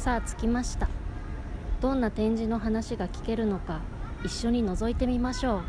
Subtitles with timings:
[0.00, 0.88] さあ着きました。
[1.82, 3.82] どんな展示の話が聞けるのか
[4.24, 5.62] 一緒に覗いてみましょう。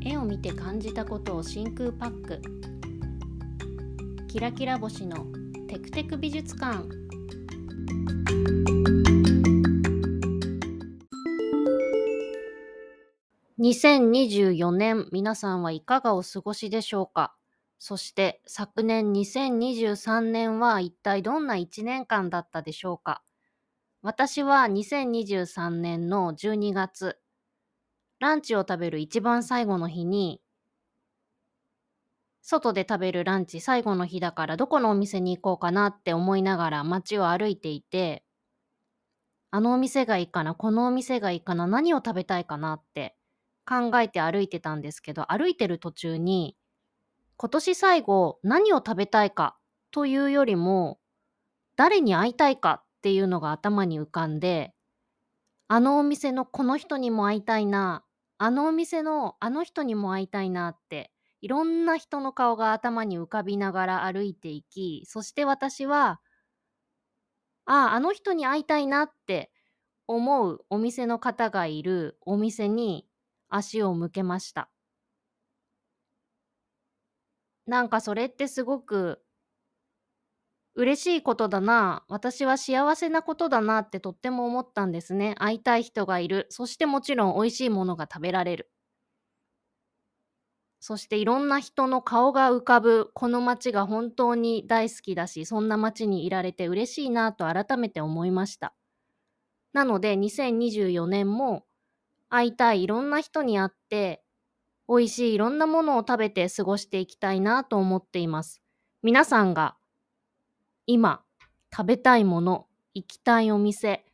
[0.00, 2.40] 絵を見て感じたことを真空パック。
[4.38, 5.26] キラキラ星の
[5.66, 6.88] テクテク美術館。
[13.58, 17.34] 2024年皆さんはいかがお過ごしでしょうか？
[17.80, 23.24] そして昨年2023年は一体どんな1年間だったでしょうか？
[24.02, 27.18] 私は2023年の12月
[28.20, 30.40] ランチを食べる一番最後の日に
[32.50, 38.24] 外で食べるランチ最後の日だからどこのお店に行こうかなって思いながら街を歩いていて
[39.50, 43.14] あのお店がいいかなこのお店がいいかな何を食べたいかなって
[43.66, 46.56] 考えて歩いてたんですけど歩いてる途中に
[47.36, 49.58] 今年最後何を食べたいか
[49.90, 51.00] というよりも
[51.76, 54.72] 誰に会いたいかっていうのが頭に浮かんで
[55.68, 58.04] あのお店のこの人にも会いたいな
[58.38, 66.20] あのお店のあの人にも会いたいなっていろんな人の顔が頭に浮かびながら歩いていきそして私は
[67.66, 69.52] あああの人に会いたいなって
[70.08, 73.08] 思うお店の方がいるお店に
[73.48, 74.70] 足を向けました。
[77.66, 79.22] なんかそれってすごく
[80.74, 85.34] 嬉しいことだな私は幸せなことだなってとっても思ったんですね。
[85.38, 86.46] 会いたい人がいる。
[86.50, 88.70] そしてもちろん美味しいものが食べられる。
[90.80, 98.74] そしていろんな人の顔が浮かぶこの街が本当に大好きだしそんな街にいられて嬉しいなと改めて思いました。
[99.72, 101.64] なので2024年も
[102.28, 104.22] 会いたいいろんな人に会って
[104.88, 108.62] 美味しいいろんなものを食べて過ごしていきたいなと思っています。
[109.02, 109.76] 皆さんが
[110.86, 111.22] 今
[111.74, 114.06] 食べたいもの行きたいお店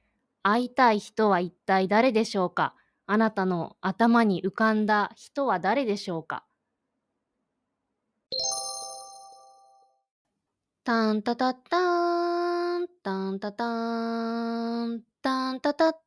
[0.42, 2.74] 会いたい人は一体誰でしょうか？
[3.06, 6.44] あなたの頭に浮かんだ人は誰でしょうか？
[10.86, 16.02] タンタタッターン、タンタターン、タンタタッターン、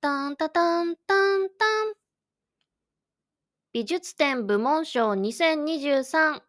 [0.00, 1.94] タンタタンタンタン。
[3.72, 6.42] 美術展部門賞2023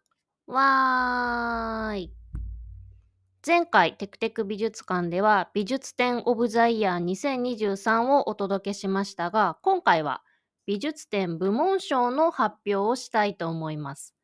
[0.48, 2.12] わーい。
[3.46, 10.24] 前回テクテク美術館では美術展オブザイヤー2023をお届けしましたが今回は
[10.66, 14.17] 美術展部門賞の発表をしたいと思います。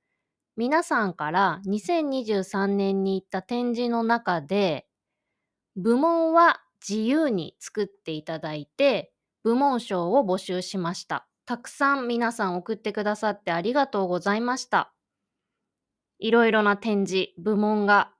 [0.57, 4.87] 皆さんから2023年に行った展示の中で
[5.77, 9.13] 部門は自由に作っていただいて
[9.43, 11.27] 部門賞を募集しました。
[11.47, 14.93] たくさん皆さん送ってくださってありがとうございました。
[16.19, 18.13] いろいろな展示、部門が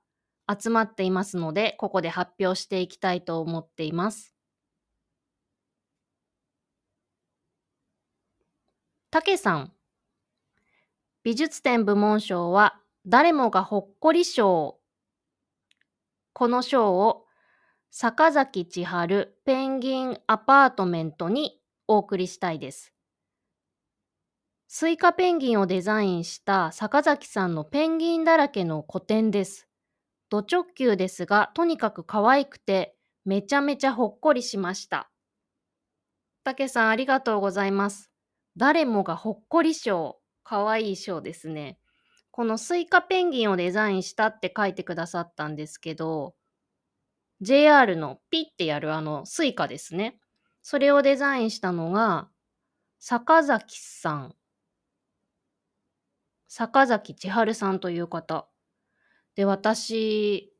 [0.47, 4.33] 集まっていますので、ここで発表していきたいと思っています。
[9.09, 9.71] たけさん。
[11.25, 14.77] 美術展部門賞は誰もがほっこり賞。
[16.33, 17.25] この賞を
[17.89, 22.93] 坂崎千春ペンギンアパートメントにお送りしたいです。
[24.67, 29.67] スイカペンギンをデザインした坂崎さんのペンギンだらけの個展です。
[30.29, 32.95] ド直球ですが、とにかく可愛くて
[33.25, 35.09] めちゃめちゃほっこりしました。
[36.43, 38.11] たけさんありがとうございます。
[38.57, 40.19] 誰もがほっこり賞。
[40.45, 41.79] かわいい賞ですね。
[42.31, 46.35] この Suica ペンギンをデザインしたって書いてくださったんですけど、
[47.41, 50.19] JR のピッてやるあの Suica ですね。
[50.61, 52.29] それをデザインしたのが、
[52.99, 54.35] 坂崎さん。
[56.47, 58.47] 坂崎千春さんという方。
[59.35, 60.54] で、私、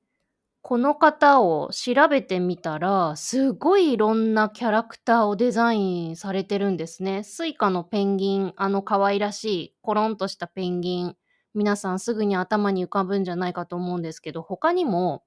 [0.67, 7.21] この方を調べてみたら、すごいいろんなキャラクターをデザインされてるんですね。
[7.21, 11.15] Suica のペンギン、あの可愛らしいコロンとしたペンギン、
[11.53, 15.23] 皆さんすぐに頭に浮かぶんじゃないかと思うんですけど、他にも、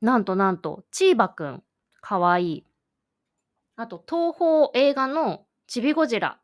[0.00, 1.64] なんとなんと、チーバくん、
[2.00, 2.66] かわいい。
[3.74, 6.40] あと、東宝映画のチビゴジラ。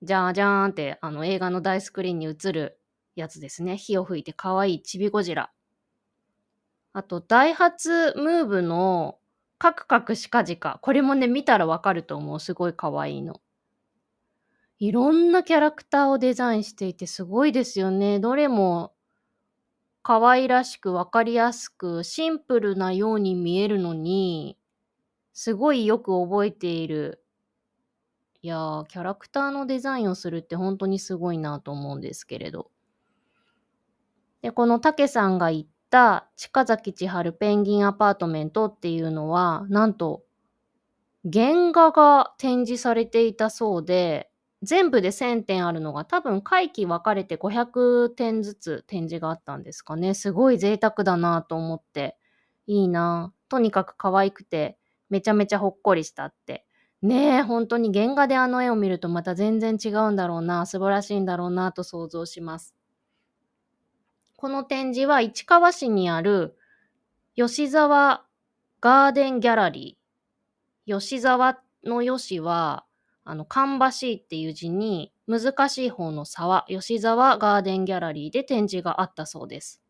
[0.00, 2.80] じゃーじゃーんって、あの映画の大スクリーンに映る
[3.14, 3.76] やつですね。
[3.76, 5.52] 火を吹いてかわいいチビゴジラ。
[6.92, 9.18] あと、ダイハツムーブの
[9.58, 10.78] カクカクシカジカ。
[10.82, 12.40] これもね、見たらわかると思う。
[12.40, 13.40] すごい可愛いの。
[14.78, 18.18] いろんなキャラクターをデザインしていてすごいですよね。
[18.18, 18.92] どれも
[20.02, 24.58] 可愛らしくわかりやすくシンプルなように見えるのに、
[25.32, 27.22] すごいよく覚えている。
[28.42, 32.72] いやー、キャラクターのデザインをするって本当にすごいなと思うんですけれど。
[34.42, 40.24] で、このたけさんが言った近崎千春ペンギンアパートメントっていうのは、なんと、
[41.32, 44.30] 原画が展示されていたそうで、
[44.62, 50.14] 全部で1000点あるのが多分回帰分かれて500点ずつ展示があったんですかね。
[50.14, 52.16] すごい贅沢だなと思って。
[52.68, 54.78] いいなとにかく可愛くて、
[55.10, 56.64] めちゃめちゃほっこりしたって。
[57.02, 62.74] ねえ、本当に原画であの絵を見るとまた全然違うんだろうな、素晴らしいんだろうなと想像します。
[64.42, 66.56] この展示は市川市にある
[67.36, 68.24] 吉沢
[68.80, 70.98] ガーデンギャラリー。
[70.98, 72.84] 吉沢の吉は、
[73.22, 79.80] あの、芳しいっていう字に、難しい方の沢、吉沢ガーデンギャラリーで展示があったそうです。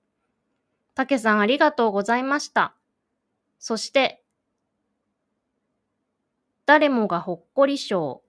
[0.94, 2.74] たけさんありがとうございました。
[3.58, 4.22] そして、
[6.66, 8.22] 誰もがほっこり賞、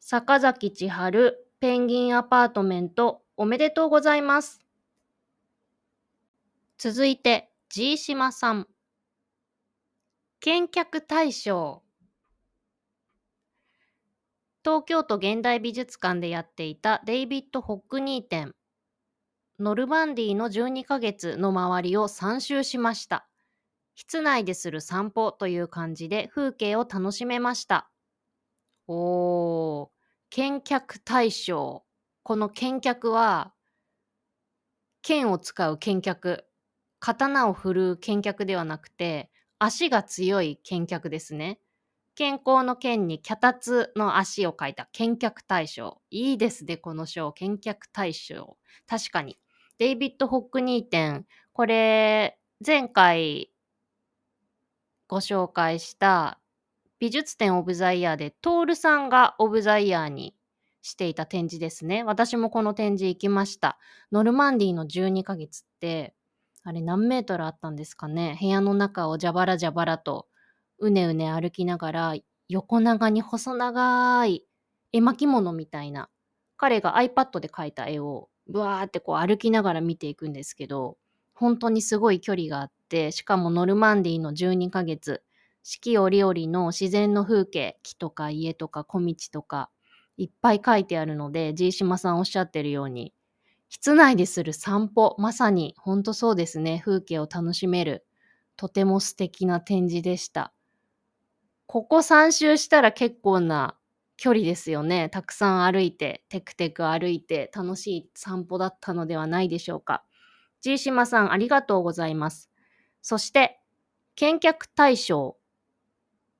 [0.00, 4.59] 坂崎千春ペンギンアパートメントおめでとうございます。
[6.82, 8.66] 続いて、G 島さん。
[10.40, 11.82] 見客大賞。
[14.64, 18.54] 東京都現代美術館でやっていたデイビッド・ホックニー展。
[19.58, 23.28] ノルマンディの12ヶ月の周りを3周しました。
[23.94, 27.90] 室内でする散歩という感じで風景を楽しめました。
[28.88, 29.88] おー、
[30.30, 31.84] 見客大賞。
[32.22, 33.52] この見客は、
[35.02, 36.46] 剣を使う見客。
[37.00, 41.58] 刀を振る見客ではなくて、足が強い見客ですね。
[42.14, 46.02] 健康の剣に脚立の足を書いた見客大賞。
[46.10, 47.32] いいですね、この賞。
[47.32, 48.58] 見客大賞。
[48.86, 49.38] 確かに。
[49.78, 51.26] デイビッド・ホックニー展。
[51.52, 53.50] これ、前回
[55.08, 56.38] ご紹介した
[56.98, 60.36] 美術展オブザイヤーで、トールさんがオブザイヤーに
[60.82, 62.02] していた展示ですね。
[62.04, 63.78] 私もこの展示行きました。
[64.12, 66.14] ノルマンディの12ヶ月って、
[66.62, 68.36] あれ何メートルあったんですかね。
[68.40, 70.28] 部屋の中をジャバラジャバラと
[70.78, 72.14] うねうね歩きながら
[72.48, 74.44] 横長に細長い
[74.92, 76.08] 絵巻物みたいな
[76.56, 80.96] 彼が iPad で描いた絵をブワーってこう歩きながら見ていくんですけど
[81.34, 85.22] 本当にすごい距離があってしかもノルマンディの12ヶ月
[85.62, 89.70] 四季折々の自然の風景木とか家とか小道とか
[90.16, 93.14] いっぱい書いてあるので G 島さんおっしゃってるように
[93.70, 96.82] 室内でする散歩、まさに本当そうですね。
[96.84, 98.04] 風景を楽しめる。
[98.56, 100.52] とても素敵な展示でした。
[101.66, 103.78] ここ3周したら結構な
[104.16, 105.08] 距離ですよね。
[105.08, 110.04] たくさん歩いて、テクテク歩いて楽しい散歩だったのではないでしょうか。
[110.62, 112.50] G 島さんありがとうございます。
[113.02, 113.60] そして、
[114.16, 115.38] 見客大賞、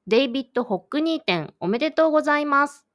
[0.08, 2.89] デイビッド・ホックニー展おめでとうございます。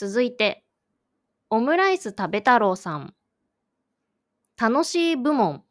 [0.00, 0.64] 続いて、
[1.50, 3.16] オムライス食べ太郎さん。
[4.56, 5.64] 楽しい部門。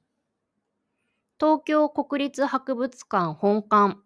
[1.40, 3.98] 東京国立博物館本館。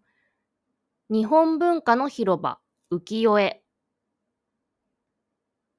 [1.10, 2.60] 日本文化の広場
[2.92, 3.64] 浮世絵。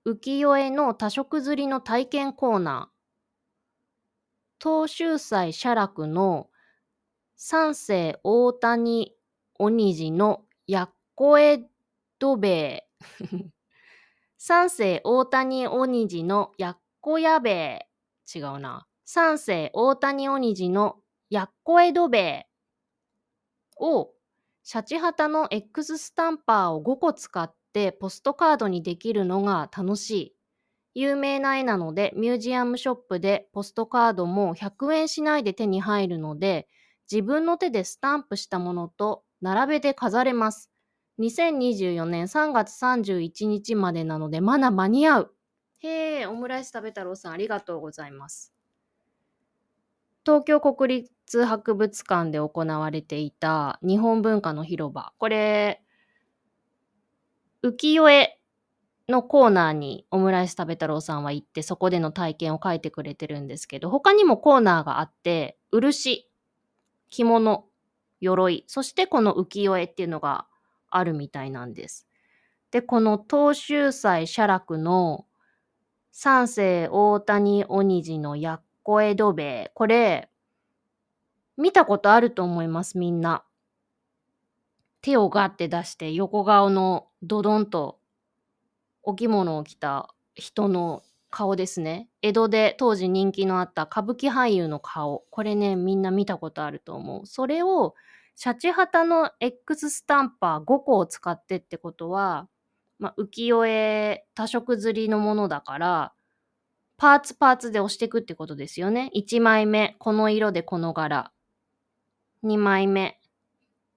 [0.05, 4.61] 浮世絵の多色釣りの体験コーナー。
[4.61, 6.49] 東秀斎写楽の
[7.37, 9.15] 三世大谷
[9.57, 11.63] 鬼次のやっこえ
[12.19, 12.89] どべえ。
[14.45, 17.87] 三世大谷鬼次のやっこやべえ。
[18.35, 18.85] 違うな。
[19.05, 20.97] 三世大谷鬼次の
[21.29, 22.47] やっこえどべえ
[23.79, 24.09] を
[24.63, 30.35] シャチハタの X スタンパーを5個使ってポストカードにできるのが楽しい。
[30.93, 36.67] 有名な絵なのでミュージアムショップでポストカードも100円しないで手に入るので
[37.09, 40.72] 自分の手でスタンプしたものと並べて飾れます。
[41.19, 45.35] 2024年3月31日までなのでまだ間に合う。
[45.79, 48.53] へえ、オムライス食べ太郎さんありがとうございます。
[50.25, 55.13] 東京国立博物館で行われていた日本文化の広場。
[55.17, 55.83] これ、
[57.61, 58.39] 浮世絵
[59.09, 66.29] のコーナーにオムライス食べ太郎さんは行ってそこでの体験を書いてくれてるんですけど他にもコーナーがあって漆
[67.09, 67.65] 着物
[68.21, 70.47] 鎧そしてこの浮世絵っていうのが
[70.97, 72.07] あるみたいなんです。
[72.71, 75.25] でこの東秀斎写楽の
[76.11, 80.29] 三世大谷鬼路のやっこ江戸兵衛これ
[81.57, 83.43] 見たことあると思いますみんな。
[85.01, 87.99] 手をガッて出して横顔のドドンと
[89.03, 92.09] お着物を着た人の顔ですね。
[92.21, 95.25] 江戸で当時人気のあった歌舞伎俳優の顔。
[95.29, 97.25] これね、みんな見たことあると思う。
[97.25, 97.95] それを、
[98.35, 102.47] シャチハタの X スタンパー5個を使ってってことは、
[102.99, 106.13] まあ、浮世絵多色刷りのものだから、
[106.97, 109.11] パーツパーツで押していくってことですよね。
[109.15, 111.31] 1枚目、この色でこの柄。
[112.43, 113.19] 2枚目、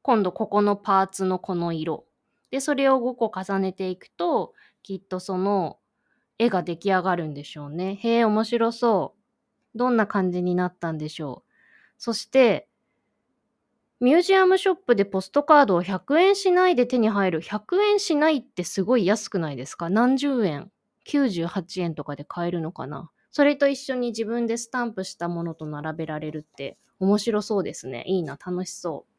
[0.03, 2.05] 今度ここのパーツのこの色。
[2.51, 5.79] で、それを5個重ねていくと、きっとその
[6.39, 7.97] 絵が出来上がるんでしょうね。
[7.97, 9.15] へえ、面白そ
[9.75, 9.79] う。
[9.79, 11.53] どんな感じになったんでしょう。
[11.99, 12.69] そして、
[13.99, 17.41] ミュージアムショップでポストカードを100円しないで手に入る。
[17.41, 19.89] 100円しないってすごい安くないですか？
[19.89, 20.71] 何十円
[21.07, 23.11] ?98 円とかで買えるのかな？
[23.31, 28.05] それと一緒に自分でスタンプしたものと並べられるって面白そうですね。
[28.07, 29.13] いいな、楽しそう。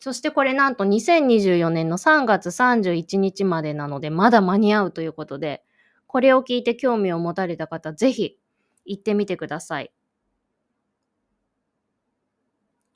[0.00, 5.64] そしてこれなんと2024年の3月31日までなので、まだ間に合うということで、
[6.06, 8.38] これを聞いて興味を持たれた方、ぜひ
[8.84, 9.92] 行ってみてください。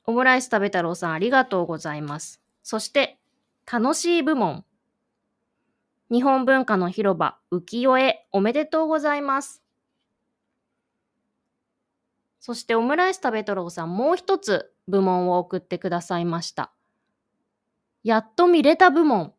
[0.05, 2.41] オムライス食べ太郎さんありがとうございます。
[2.61, 3.19] そして、
[3.71, 4.65] 楽しい部門。
[6.11, 9.63] 日本文化の広場浮世絵おめでとうございます。
[12.39, 16.73] そしてオムライス食べ太郎さんもう一つ部門を送ってくださいました。
[18.03, 19.33] やっと見れた部門。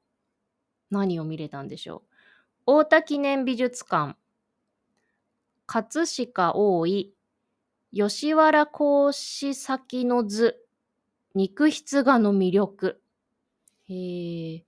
[0.91, 2.03] 何を見れたんでしょ
[2.67, 2.73] う。
[2.83, 4.17] 太田記念美術館、
[5.67, 7.15] 葛飾大井、
[7.97, 10.57] 吉原講師先の図、
[11.37, 13.01] 肉筆画の魅力。
[13.89, 14.65] へえ。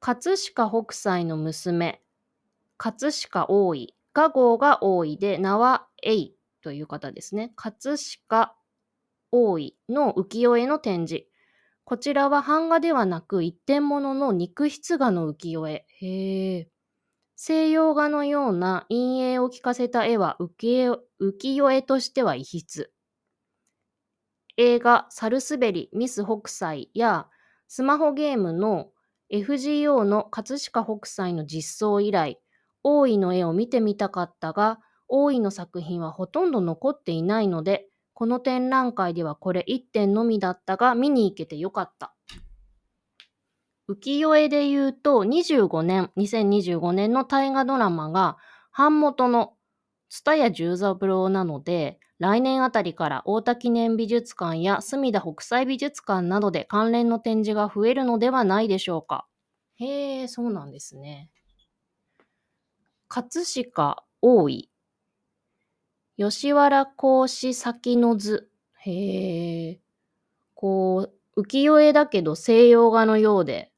[0.00, 2.00] 葛飾北斎の娘、
[2.78, 6.32] 葛飾大井、画号が大井で、名は永
[6.62, 7.52] という方ですね。
[7.54, 8.54] 葛飾
[9.30, 11.26] 大井の浮世絵の展示。
[11.84, 15.84] こちらは版画ではなく一点物の肉筆画の浮世絵。
[16.00, 16.71] へえ。
[17.44, 22.92] 西洋画のような陰影を効かせた絵は浮世絵としては異筆。
[24.56, 27.26] 映画サルスベリミス北斎や
[27.66, 28.90] スマホゲームの
[29.32, 32.38] FGO の葛飾北斎の実装以来、
[32.84, 42.14] 大井の絵を見てみたかったが、大井の作品はほとんど残っていないので、この展覧会ではこれ1点のみだったが見に行けてよかった。
[43.94, 48.38] 浮世絵で言うと25年、2025年の大河ドラマが
[48.76, 49.54] 版元の
[50.08, 59.26] 蔦屋十三郎なので、来年あたりから大田記念美術館や隅田北斎美術館などで関連の展示が増えるのではないでしょうか。
[59.76, 61.30] へえ、そうなんですね。
[63.08, 64.70] 葛飾大井
[66.16, 68.48] 吉原講師先の図。
[68.78, 69.80] へえ。
[70.54, 73.71] こう、浮世絵だけど西洋画のようで、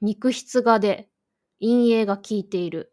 [0.00, 1.08] 肉筆画で
[1.60, 2.92] 陰影が効いている。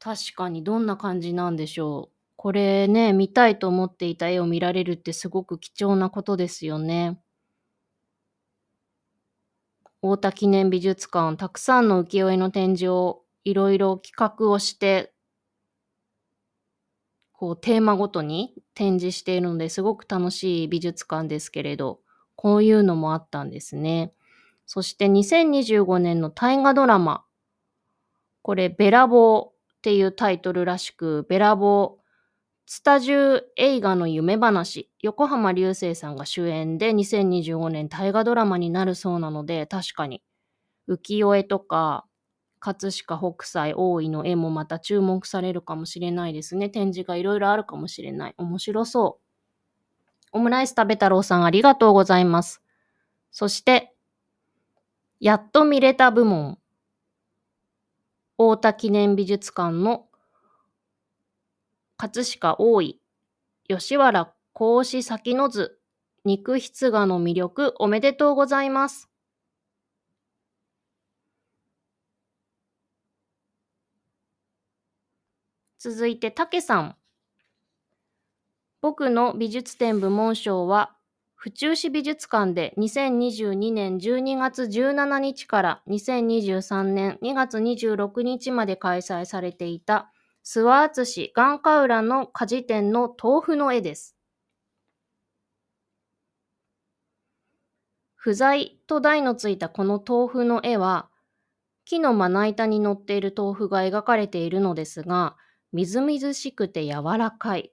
[0.00, 2.16] 確かにどんな感じなんでしょう。
[2.36, 7.20] これね、見たいと思っていた絵を見られるってすごく貴重なことですよね。
[10.02, 15.14] 太田記念美術館、たくさんの浮世絵の展示をいろいろ企画をして
[17.32, 22.00] こうテーマごとに展示しているのですごく楽しい美術館ですけれど、
[22.36, 24.12] こういうのもあったんですね。
[24.72, 27.24] そして2025年の大河ドラマ。
[28.42, 32.00] これ、ベラボーっていうタイトルらしく、ベラボー、
[32.66, 40.22] スタジュ映画の夢話、横浜流星さんが主演で2025年大河ドラマになるそうなので、確かに
[40.88, 42.06] 浮世絵とか
[42.60, 46.70] 葛飾北斎大井の絵もまた注目されるかもしれないですね。
[46.70, 48.34] 展示がいろいろあるかもしれない。
[48.38, 49.26] 面白そう。
[50.30, 52.62] オムライス食べ太郎さんありがとうございます。
[53.32, 53.89] そして、
[55.20, 56.58] やっと見れた部門。
[58.38, 60.06] 大田記念美術館の
[61.98, 63.02] 葛飾大井、
[63.68, 65.78] 吉原格子先の図、
[66.24, 69.10] 肉筆画の魅力おめでとうございます。
[75.78, 76.96] 続いて、たけさん。
[78.80, 80.96] 僕の美術展部門賞は、
[81.42, 90.12] 府中市美術館で2022年12月17日から2023年2月26日まで開催されていた
[90.44, 94.18] 諏訪敦市眼科浦の果樹店の豆腐の絵です。
[98.16, 101.08] 不在と題のついたこの豆腐の絵は、
[101.86, 105.38] 木のまな板に乗っている豆腐が描かれているのですが、
[105.72, 107.72] みずみずしくて柔らかい。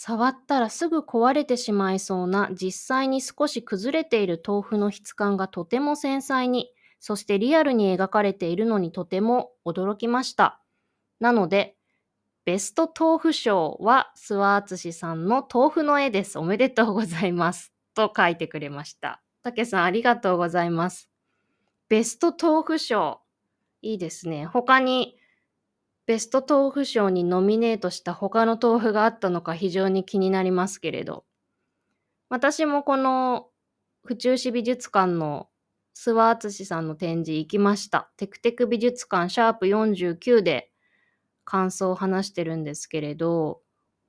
[0.00, 10.62] 触ったらすぐ壊れてしまいそうな実際に少し崩れている豆腐の質感がとても繊細に、そしてリアルに描かれているのにとても驚きました。
[11.18, 11.74] なので、
[12.44, 16.38] ベスト豆腐賞は諏訪敦さんの豆腐の絵です。
[16.38, 17.72] おめでとうございます。
[17.92, 19.20] と書いてくれました。
[19.42, 21.10] たけさんありがとうございます。
[21.88, 23.20] ベスト豆腐賞。
[23.82, 24.46] いいですね。
[24.46, 25.17] 他に
[26.08, 31.26] ベスト豆腐賞にノミネートした他の豆腐があったのか非常に気になりますけれど。
[32.30, 33.50] 私もこの
[34.04, 35.50] 府中市美術館の
[35.94, 38.10] 諏訪敦さんの展示行きました。
[38.16, 40.70] テクテク美術館シャープ49で
[41.44, 43.60] 感想を話してるんですけれど、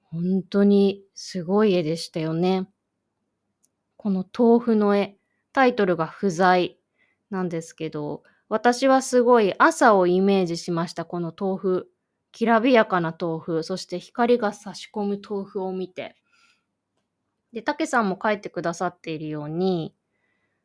[0.03, 2.69] 本当にすごい絵でしたよね。
[3.97, 5.17] この豆腐の絵。
[5.51, 6.79] タイトルが不在
[7.29, 11.05] なんですけど、私はすごい朝をイメージしました。
[11.05, 11.89] この豆腐。
[12.31, 16.15] きらびやかな豆腐、そして光が差し込む豆腐を見て。
[17.53, 19.95] で、たけさんも書いてくださっているように、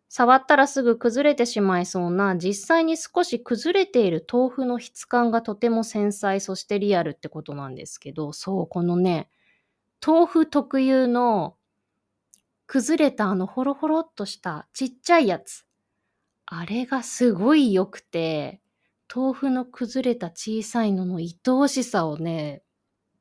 [0.09, 9.29] 触ったらすぐ崩れてしまいそうな、実際に少し崩れている豆腐の質感がとても繊細、そしてリアルってことなんですけど、そう、このね、
[10.07, 11.57] 豆腐特有の
[12.67, 15.67] 崩れたあのホロホロっとしたちっちゃいやつ。
[16.46, 18.60] あれがすごい良くて、
[19.14, 22.62] 豆腐の崩れた小さいのの愛おしさをね、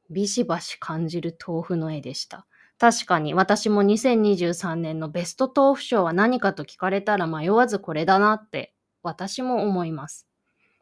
[0.10, 2.46] ビシバシ感じる豆腐の絵でした。
[2.80, 10.28] 確かに私も2023年のベスト豆腐賞は何かと聞かれたら迷わずこれだなって私も思います。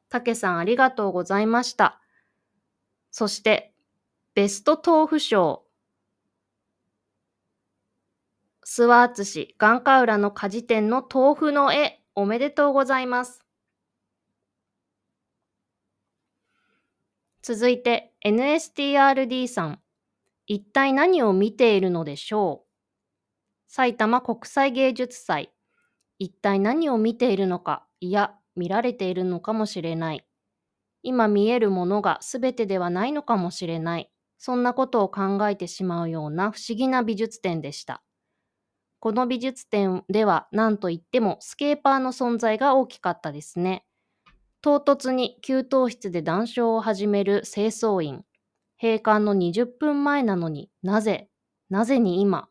[0.10, 2.02] たけさんありがとうございました。
[3.12, 3.74] そして
[4.34, 5.64] ベスト豆腐賞
[8.66, 13.42] 諏訪敦眼科浦の果樹店の豆腐の絵、おめでとうございます。
[17.42, 19.80] 続いて NSTRD さん。
[20.48, 22.68] 一体何を見ているのでしょう？
[23.68, 25.54] 埼玉国際芸術祭。
[26.20, 30.26] 一体何を見ているのか、いや、見られているのかもしれない。
[31.04, 34.12] 今見えるものが全てではないのかもしれない。
[34.38, 38.04] そんなことを考えてしまうような不思議な美術展でした。
[39.02, 43.84] この美術展では何といってもスケーパーの存在が大きかったですね。
[44.62, 48.24] 唐突に給湯室で談笑を始める清掃員。
[48.80, 51.32] 閉館の20分前なのになぜ、
[51.72, 52.48] なぜに今？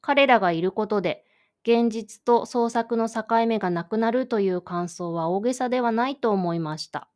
[0.00, 1.24] 彼らがいることで
[1.64, 7.10] 現実と創作の境目がなくなるという感想は大げさではないと思いました。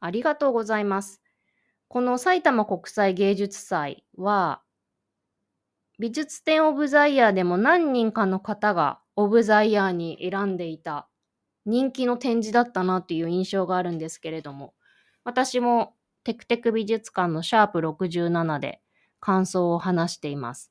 [0.00, 1.22] ありがとうございます。
[1.88, 4.60] この埼玉国際芸術祭は
[5.98, 11.08] 美術展オブザイヤーでも何人かの方がオブザイヤーに選んでいた
[11.64, 14.74] 人気の展示だったなっていう印象があるんですけれども、
[15.24, 18.80] 私もテクテク美術館のシャープ67で
[19.20, 20.70] 感想を話しています。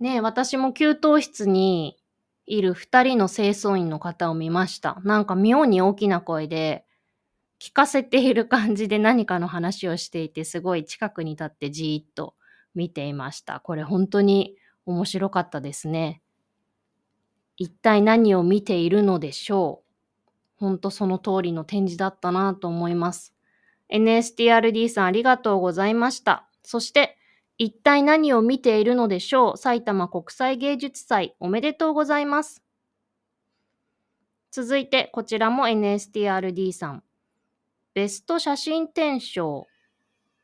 [0.00, 1.96] ね私も給湯室に
[2.44, 5.00] いる2人の清掃員の方を見ました。
[5.02, 6.84] なんか妙に大きな声で
[7.58, 12.34] 聞かせている感じで何かの話をしていて、すごい近くに立ってじーっと
[12.76, 13.58] 見ていました。
[13.58, 16.22] これ本当に面白かったですね。
[17.56, 19.86] 一体何を見ているのでしょう？
[20.58, 23.34] 本当その通りの展示だったなと思います。
[23.90, 26.48] NSTRD さんありがとうございました。
[26.62, 27.16] そして、
[27.58, 29.56] 一体何を見ているのでしょう？
[29.56, 32.62] 埼玉国際芸術祭おめでとうございます。
[34.50, 37.02] 続いて、こちらも NSTRD さん。
[37.94, 39.66] ベスト写真展賞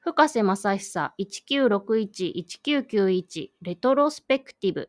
[0.05, 4.89] 深瀬正久1961-1991レトロスペクティブ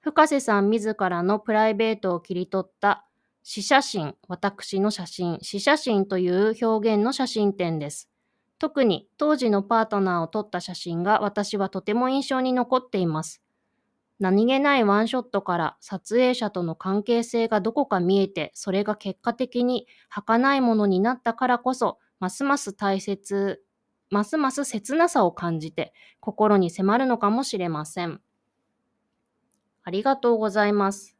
[0.00, 3.04] 深瀬さん自らのプライベートを切り取った
[3.42, 8.08] 詩写真、私の写真、詩写真という表現の写真展です。
[8.58, 13.42] 特に当時のパートナーを撮った写真が私はとても印象に残っています。
[14.18, 23.62] 何気ないワンショットから撮影者との関係性がどこか見えて、それが結果的に儚いものになったからこそ、ますます大切
[24.14, 28.20] ますます切なさを感じて心に迫るのかもしれません。
[29.82, 31.16] ありがとうございます。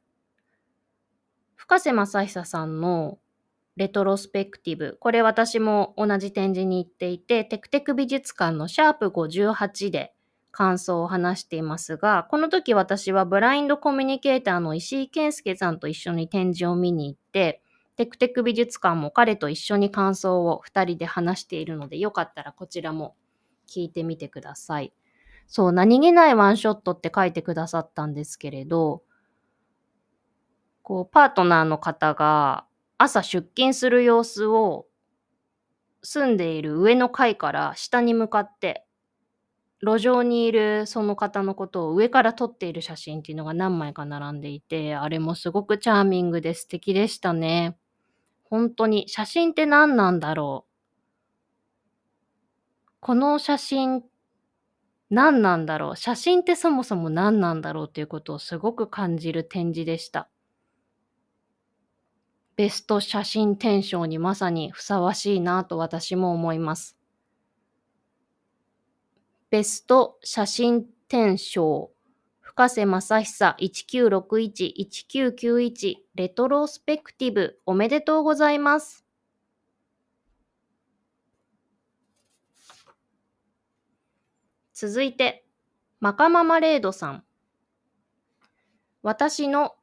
[1.57, 3.19] 深瀬正久さんの
[3.77, 4.97] レトロスペクティブ。
[5.01, 10.15] これ私も同じ展示に行っていて、テクテク美術館のシャープ58で
[10.53, 17.61] 感想を話していますが、この時私はブラインドコミュニケーターの石井健介さんと一緒に展示を見に行って、
[17.97, 23.17] テクテク美術館も彼と一緒に感想を2人で話しているので、よかったらこちらも
[23.69, 24.93] 聞いてみてください。
[25.47, 29.03] そう、何気ないワンショットって書いてくださったんですけれど、
[30.83, 32.67] こう、パートナーの方が
[32.99, 34.87] 朝出勤する様子を
[36.03, 38.87] 住んでいる上の階から下に向かって
[39.83, 47.77] 路上にいるその方のことを上から撮っている写真っていうのが何枚か並んでいて、あれもすごくチャーミングで素敵でしたね。
[48.45, 50.75] 本当に写真って何なんだろう。
[53.01, 54.03] この写真
[55.11, 55.97] 何なんだろう。
[55.97, 60.29] 写真ってそもそも何なんだろうということをすごく感じる展示でした。
[62.57, 66.97] ベスト写真展賞にまさにふさわしいなと私も思います。
[69.51, 71.94] ベスト写真展賞
[72.57, 79.05] 深瀬正久1961-1991レトロスペクティブおめでとうございます。
[84.73, 85.45] 続いて、
[85.99, 87.25] マカママレードさん。
[89.03, 89.75] 私の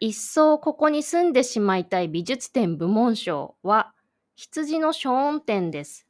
[0.00, 3.92] 一層ここに住んでしまいたい美術展部門賞は
[4.34, 6.03] 羊のショーン展です。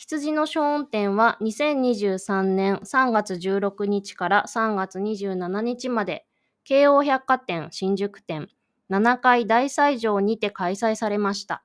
[0.00, 6.24] 羊のショーン展は2023年3月16日から3月27日まで、
[6.62, 8.48] 京王百貨店新宿店
[8.90, 11.64] 7階大斎場にて開催されました。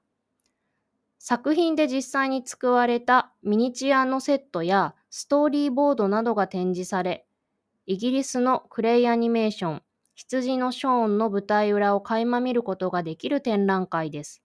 [1.20, 7.28] 作品で実際に使われたミニチュアのセットやストーリーボードなどが展示され、
[7.86, 9.84] イギリスのクレイアニメーション、
[10.16, 14.43] 羊のショーンの舞台裏を垣間見ることができる展覧会です。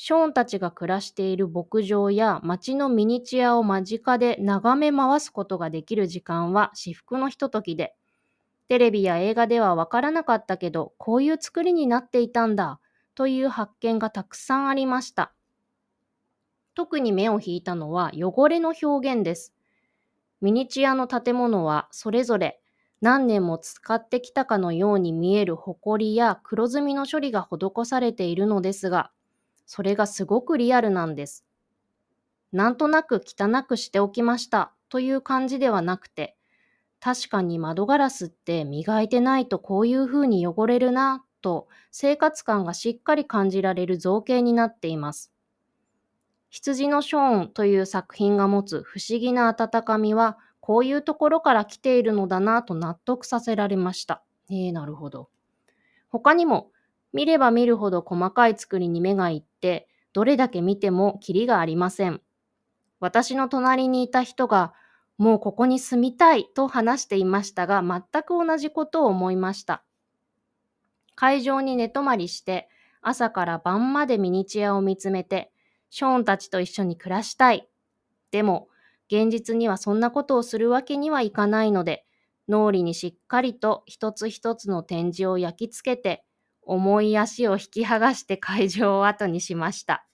[0.00, 7.96] ショーンたちが暮らしている牧場や街のミニチュアを間近で眺め回すことができる時間は至福のひとときで、
[8.68, 12.78] テレビや映画ではわからなかったけど、こういう作りになっていたんだ、
[13.16, 15.32] という発見がたくさんありました。
[16.76, 19.52] 特に目を引いたのは汚れの表現です。
[20.40, 22.60] ミニチュアの建物はそれぞれ
[23.00, 29.10] 何年も使ってきたかのように見えるホコリや黒ずみの処理が施されているのですが、
[29.68, 31.44] それがすごくリアルなんです。
[32.52, 36.38] なんとなく汚くしておきましたという感じではなくて、
[37.00, 45.30] 確かに窓ガラスって磨いてないとこういう風に汚れるなと生活感がしっかり感じられる造形になっています。
[46.48, 54.24] 羊のショーンという作品が持つ不思議な温かみはこういうところから来ているのだなと納得させられました。
[54.48, 55.28] えー、なるほど。
[56.08, 56.70] 他にも
[57.12, 62.20] 見れば見るほど細かい作りに目がいって、どれだけ見てもキリがありません。
[63.00, 64.74] 私の隣にいた人が、
[65.18, 69.84] もうここに住みたいと話していましたが、全く同じことを思いました。
[71.14, 72.68] 会場に寝泊まりして、
[73.00, 75.52] 朝から晩までミニチュアを見つめて、
[75.90, 77.68] ショーンたちと一緒に暮らしたい。
[78.30, 78.68] でも、
[79.10, 82.04] 現実にはそんなことをするわけにはいかないので、
[82.48, 86.24] 脳裏にしっかりと一つ一つの展示を焼き付けて、
[86.68, 90.06] 重い足を引き剥がして会場を後にしました。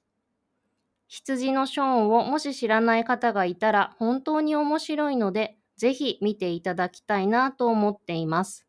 [1.08, 8.66] 羊のショーンをもし知らない方がいたら本当に面白いので、ぜひ見ていただきたいなと思っています。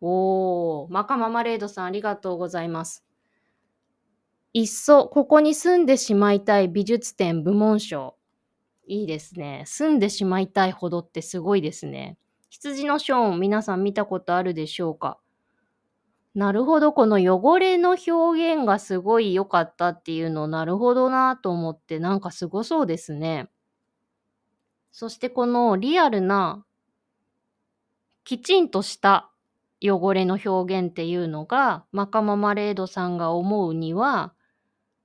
[0.00, 3.04] おー、マカママレードさんありがとうございます。
[4.52, 8.16] いっそここに住んでしまいたい美術展部門賞。
[8.86, 9.62] いいですね。
[9.66, 12.18] 住んでしまいたいほどってすごいですね。
[12.48, 15.18] 羊のショーン皆さん見たことあるでしょうか？
[16.34, 23.48] なるほど、この汚れの表現がすごい良かったっていうの、なるほどなと思って、なんかすごそうですね。
[24.92, 26.64] そしてこのリアルな、
[28.24, 29.30] きちんとした
[29.82, 34.34] 汚れの表現っていうのが、マカママレードさんが思うには、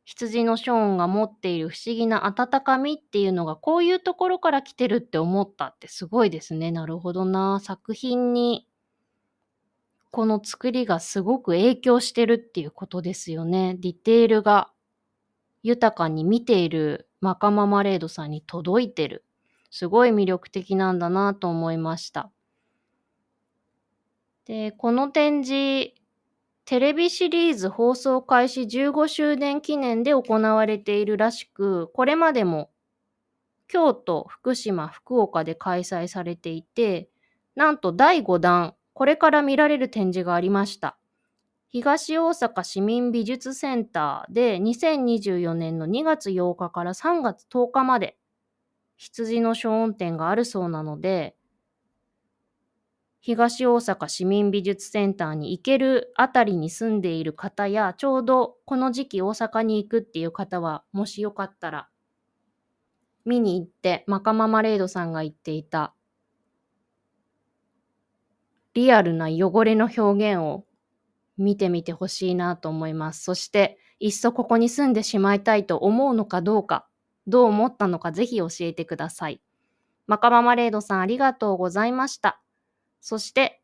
[0.05, 6.71] 羊のショーンが持っている不思議な温かみっていうのがこういうところから来てるって思ったってすごいですね。
[6.71, 7.59] なるほどな。
[7.59, 8.67] 作品に
[10.15, 13.75] この作りがすごく影響してるっていうことですよね。
[13.78, 14.71] ディテールが
[15.62, 19.25] 豊かに見ているマカママレードさんに届いてる。
[19.71, 22.32] すごい魅力的なんだなと思いました。
[24.45, 25.91] で、この展示、
[26.63, 32.69] テレビシリーズ放送開始15周年記念で行われているらしく、これまでも
[33.67, 37.10] 京都、福島、福岡で開催されていて、
[37.56, 40.97] なんと第5弾、これから見られる展示がありました。
[41.67, 48.17] 東大阪市民美術センターで2024年の2月8日から3月10日まで
[48.97, 51.36] 羊の小音展があるそうなので、
[53.19, 61.89] 東大阪市民美術センターに行けるあたりに住んでいる方や、ちょうどこの時期大阪に行くっていう方は、もしよかったら、
[63.25, 65.94] 見に行って、マカママレードさんが言っていた、
[68.75, 70.65] リアルな汚れの表現を
[71.38, 73.23] 見てみてほしいなと思います。
[73.23, 76.88] そして、いっそここに住んでしまいたいと思うのかどうか、
[77.27, 79.41] どう思ったのかぜひ教えてください。
[80.07, 82.41] マカママレードさんありがとうございました。
[83.01, 83.61] そして、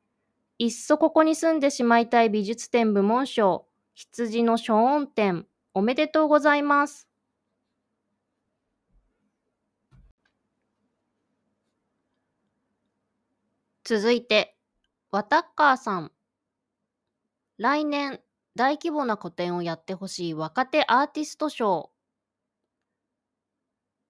[0.59, 7.07] いっそここに住んでしまいたい美術展部門賞、羊の小音展、おめでとうございます。
[13.83, 14.55] 続いて、
[15.11, 16.13] ワタッカーさん。
[17.57, 18.21] 来年、
[18.55, 21.91] 大規模な個展をやってほしい若手アーティスト賞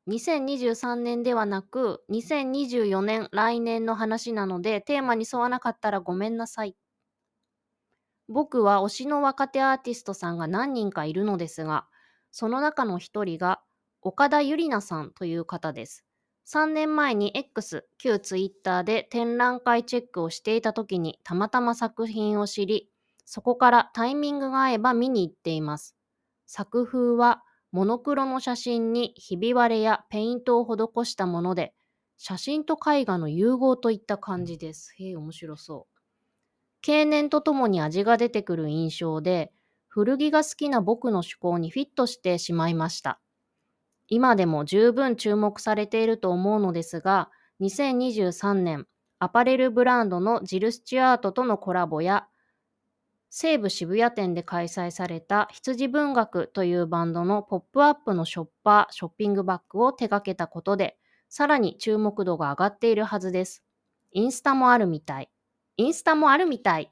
[0.08, 6.76] 2023年ではなく、2024年、来年の話なので、テーマに沿わなかったらごめんなさい。
[8.28, 11.88] 僕は推しの若手アーティストさんが何人かいるのですが、
[12.32, 13.62] その中の一人が
[14.02, 16.06] 岡田ゆりなさんという方です。
[16.52, 22.90] 3年前に X、旧 Twitter で展覧会チェックをしていた時にたまたま作品を知り、
[23.24, 25.96] そこからタイミングが合えば見に行っています。
[26.48, 31.74] 作風はモノクロの写真にひび割れやペイントを施したもので、
[32.18, 34.94] 写真と絵画の融合といった感じです。
[34.98, 36.00] へえ、面白そう。
[36.82, 39.54] 経年とともに味が出てくる印象で、
[39.88, 43.22] 古着が好きな僕の趣向にフィットしてしまいました。
[44.12, 48.86] 今でも十分注目されていると思うのですが、2023年、
[49.19, 52.28] アパレルブランドのジル・スチュアートとのコラボや、
[53.30, 60.97] 西武渋谷店で開催された羊文学というバンドのポップアップのショッパー、ショッピングバッグを手掛けたことで、
[61.30, 63.63] さらに注目度が上がっているはずです。
[64.12, 65.32] インスタもあるみたい。
[65.78, 66.91] インスタもあるみたい。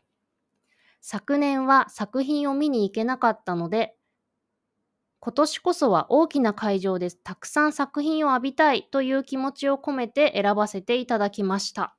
[1.01, 3.97] 昨年は作品を見に行けなかったので、
[5.21, 11.95] 今年こそは大きな会場でたくさん作品を浴びたいという気持ちを込めて選ばせていただきました。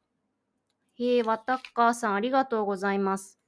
[0.94, 3.38] へえ、ワタッカーさんありがとうございます。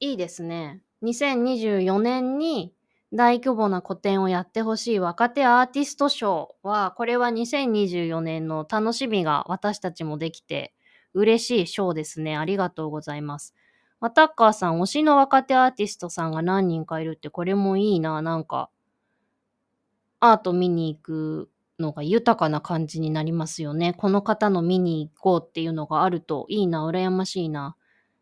[0.00, 0.82] いいですね。
[1.02, 2.74] 2024年に
[3.12, 10.74] 大規模な個展をやってほしい若手アーティスト賞は、これは2024年の楽しみが私たちもできて
[11.12, 12.36] 嬉しい賞ですね。
[12.36, 13.54] ありがとうございます。
[14.00, 18.22] ワタッカーさん、推しの若手アーティストさんが何人かいるって、これもいいな。
[18.22, 18.70] なんか、
[20.20, 23.92] アート見に行くのが豊かな感じになりますよね。
[23.92, 27.76] この方の見に行こうっていうのがあるといいな、羨ましいな。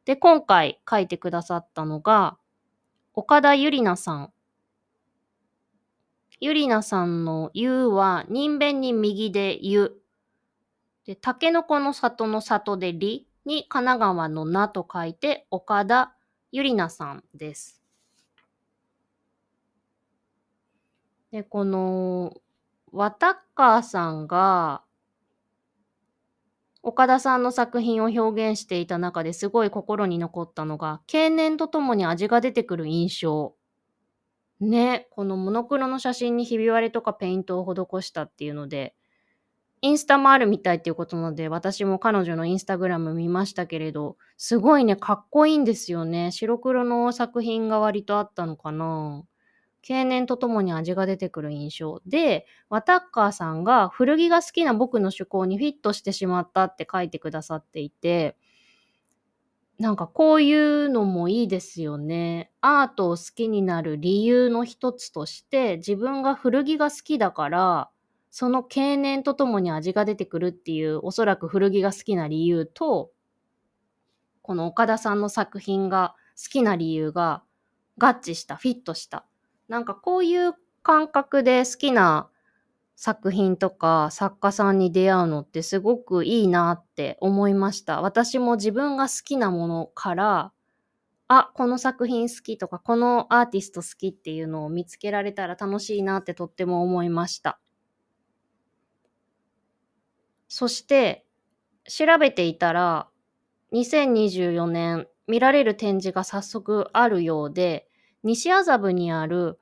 [0.05, 2.38] で、今回書いてくださったのが、
[3.14, 4.33] 岡田ゆりなさん。
[6.41, 10.03] ゆりなさんのゆは、人弁に右でゆ。
[11.05, 16.15] で、たけのこの里の里でりに神奈川のなと書いて、岡田
[16.53, 17.83] ゆりなさんです。
[21.33, 22.35] で、この、
[22.93, 24.83] ワタッカーさんが、
[26.83, 33.55] 岡田さんの作品を表現していた中ですごい心に残ったのが、経年とともに味が出てくる印象。
[34.61, 38.95] ね、このモノクロの写真にひび割れとかペイントを施したっていうので、
[39.83, 46.33] インスタもあるみたいっていうことなので、私も彼女のインスタグラム見ましたけれど、すごいね、かっこいいんですよね。
[46.33, 49.25] 白黒の作品が割とあったのかな。
[49.83, 58.37] 経年とともに味が出てくる印象で、ワタッカーさんが古着が好きな僕の趣向にフィットしてしまったって書いてくださっていて、
[59.79, 62.51] なんかこういうのもいいですよね。
[62.61, 67.91] アートを好きになる理由の一つとして、自分が古着が好きだから、
[68.31, 73.11] その経年とともに味が出てくるっていう、おそらく古着が好きな理由と、
[74.43, 77.43] この岡田さんの作品が好きな理由が
[77.99, 79.27] 合致した、フィットした
[79.69, 82.31] なんかこういう感覚で好きな
[82.97, 88.01] 作品とか作家さんに出会うのってすごくいいなって思いました。
[88.03, 90.53] 私も自分が好きなものから、
[91.29, 97.61] あ、この作品好きとか、このアーティスト好きっていうのを見つけられたら楽しいなってとっても思いました。
[100.49, 101.25] そして、
[101.89, 103.09] 調べていたら、
[103.73, 107.89] 2024年見られる展示が早速あるようで、
[108.23, 109.59] 西麻布にある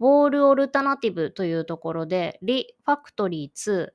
[0.00, 3.92] ウォールオルタナティブというところで、リファクトリー2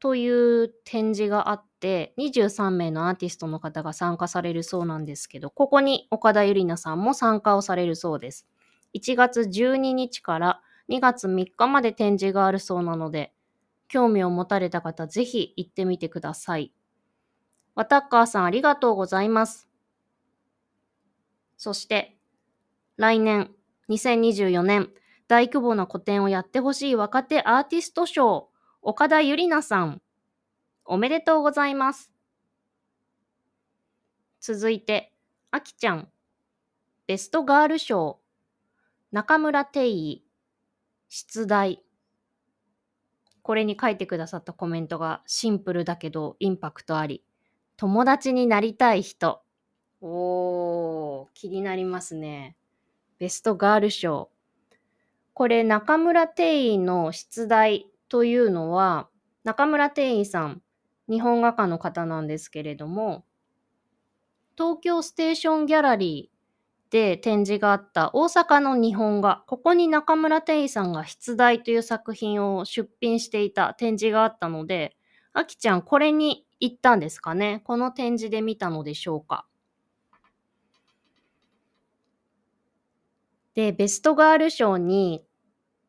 [0.00, 8.46] という展示があって、23名のアーティストの方が参加されるそうなんですけど、ここに岡田ゆりなさんも参加をされるそうです。
[8.94, 13.32] 1月12日から2月3日まで展示があるそうなので、
[13.92, 16.72] 興味を持たれた方、ぜひ行ってみてください。
[17.74, 19.68] ワタッカーさんありがとうございます。
[21.58, 22.16] そして、
[22.96, 23.50] 来年、
[23.90, 24.88] 2024年、
[25.28, 28.48] 大規模な個展をやってほしい若手アーティスト賞、
[28.80, 30.00] 岡田ゆりなさん、
[30.86, 32.10] おめでとうございます。
[34.40, 35.12] 続いて、
[35.50, 36.08] あきちゃん、
[37.06, 38.22] ベストガール賞、
[39.10, 40.24] 中村定位、
[41.10, 41.82] 出題。
[43.42, 47.24] これに書いてくださったコメントがシンプルだけどインパクトあり。
[47.76, 49.42] 友達になりたい人。
[50.00, 52.56] おー、気になりますね。
[53.18, 54.30] ベストガール賞。
[55.34, 59.08] これ中村定位の出題というのは、
[59.44, 60.62] 中村定位さん、
[61.08, 63.24] 日本画家の方なんですけれども、
[64.56, 66.31] 東京ステーションギャラリー
[66.92, 74.94] で展示があった大阪の日本画、ここに中村定位さんが出題という作品を出品していた展示があったので、
[75.32, 77.62] あきちゃんこれに行ったんですかね？
[77.64, 79.46] この展示で見たのでしょうか？
[83.54, 85.24] で、ベストガール賞に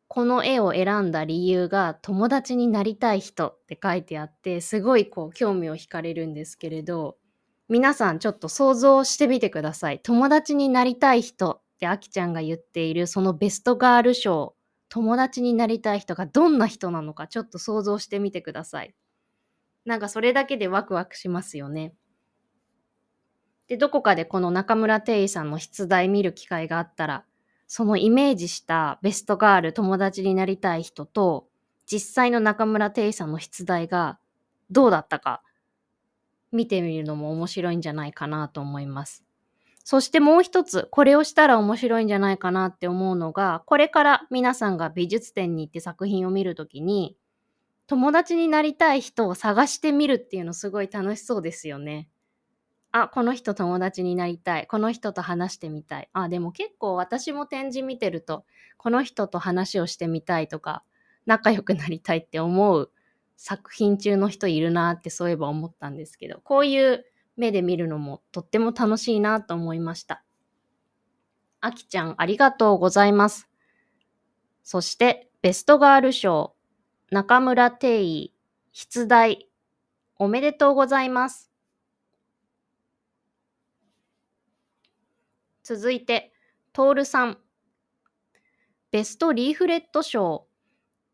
[0.08, 7.18] この絵を選んだ理由が友達になりたい人って書いてあって、すごいこう興味を惹かれるんですけれど、
[7.68, 10.00] 皆さんちょっと想像してみてください。
[10.00, 14.54] 友達になりたい人ってあきちゃんが言っているそのベストガール賞、
[14.90, 18.94] 友達になりたい人がどんな人なのかちょっと想像してみてください。
[19.84, 21.94] なんかそれだけでワクワクしますよね。
[23.66, 27.24] で、どこかでこの中村定位さんの出題見る機会があったら、
[27.66, 31.48] そのイメージしたベストガール、友達になりたい人と、
[31.86, 34.18] 実際の中村定位さんの出題が
[34.70, 35.42] どうだったか、
[36.54, 39.24] 見てみるのも面白いんじゃないかなと思います。
[39.84, 47.18] そしてもう一つ、これをしたら面白いんじゃないかなって思うのが、これから皆さんが美術展に行って作品を見るときに、
[47.86, 52.08] 友達になりたい人を探してみるっていうのすごい楽しそうですよね。
[52.92, 54.66] あ、この人友達になりたい。
[54.66, 56.08] この人と話してみたい。
[56.14, 58.46] あ、でも結構私も展示見てると、
[58.78, 60.82] この人と話をしてみたいとか、
[61.26, 62.90] 仲良くなりたいって思う
[63.36, 67.04] 作品中の人いるなってそういえば思ったんですけど、こういう
[67.36, 70.24] 目で見るのもとっても楽しいなと思いました。
[71.60, 73.48] あきちゃん、ありがとうございます。
[74.62, 76.54] そして、ベストガール賞、
[77.10, 78.34] 中村定位、
[78.72, 79.48] 出題、
[80.18, 81.50] おめでとうございます。
[85.62, 86.32] 続いて、
[86.72, 87.38] トールさん。
[88.90, 90.46] ベストリーフレット賞、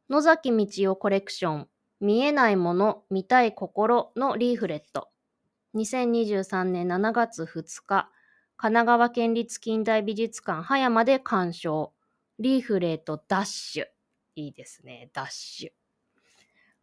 [0.08, 1.68] 野崎道夫コレクション、
[2.00, 5.10] 見えないもの、見たい心のリーフレット。
[5.74, 8.10] 2023年7月2日、
[8.56, 11.92] 神奈川県立近代美術館葉山で鑑賞。
[12.38, 13.84] リーフレットダッシュ。
[14.34, 15.70] いいですね、ダッシュ。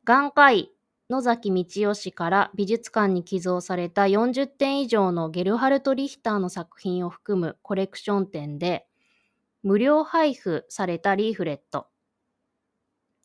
[0.03, 0.71] 眼科医、
[1.09, 8.85] 野崎道夫氏から美術館に寄贈された40点以上のゲルハルト・リヒターの作品を含むコレクション展で、
[9.63, 11.87] 無料配布されたリーフレット。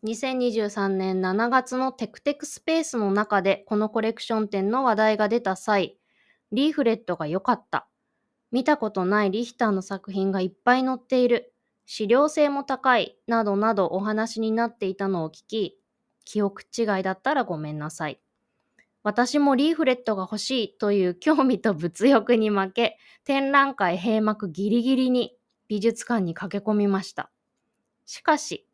[0.04, 5.96] 2023年7月のテクテクスペースの中でこのコレクション展の話題が出た際、
[6.50, 7.86] リーフレットが良かった。
[8.50, 11.54] 見たことないリヒターの作品がいっぱい載っている。
[11.86, 13.16] 資料性も高い。
[13.28, 15.78] などなどお話になっていたのを聞き、
[16.24, 18.20] 記憶違いだったらごめんなさい。
[19.04, 25.36] 私もリーフレットが欲しいという興味と物欲に負け、展覧会閉幕ギリギリに
[25.68, 27.30] 美術館に駆け込みました。
[28.04, 28.66] しかし、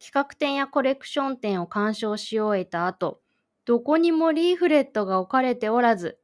[0.00, 3.20] 企画展やコレクション展を鑑賞し終えた後、
[3.66, 6.18] どこにもリーフレットが置かれておらず、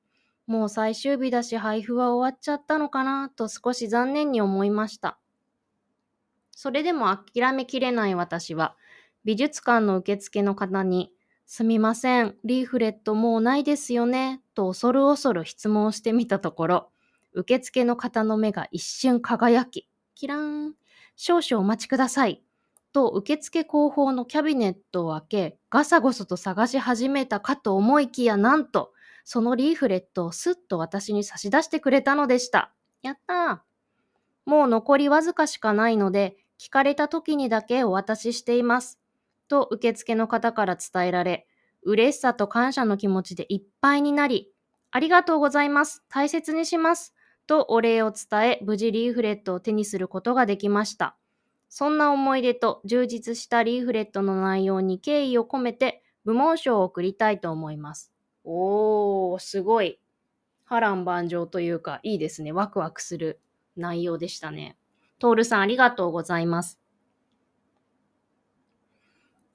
[0.46, 5.18] もう最終日だし配布は終わっちゃったのかなと少し残念に思いました。
[6.52, 8.76] それでも諦めきれない私は、
[9.24, 11.12] 美術館の受付の方に、
[11.44, 16.90] すみません、リーフレットもうないですよね、と恐る恐る質問してみたところ、
[17.34, 20.74] 受付の方の目が一瞬輝き、キラーン、
[21.14, 22.45] 少々お待ちください。
[22.92, 28.92] と受付後方のキャビネットを開け、ガサゴソと探し始めたかと思いきや、なんと、
[29.24, 32.72] そのリーフレットをスッと私に差し出してくれたのでした。
[33.02, 33.58] やったー。
[34.46, 39.00] もう残りわずかしかないので、聞かれた時にだけお渡ししています。
[39.48, 41.46] と受付の方から伝えられ、
[41.82, 44.52] 嬉しさと感謝の気持ちでいっぱいになり、
[44.90, 46.04] ありがとうございます。
[46.08, 47.14] 大切にします。
[47.46, 51.16] とお礼を伝え、無事リーフレットを手にすることができました。
[51.68, 58.12] そんな思い出と充実したリーフレットの内容に敬意を込めて、部門賞を送りたいと思います。
[58.44, 60.00] おー、すごい。
[60.64, 62.52] 波乱万丈というか、いいですね。
[62.52, 63.40] ワクワクする
[63.76, 64.76] 内容でしたね。
[65.18, 66.80] トールさん、ありがとうございます。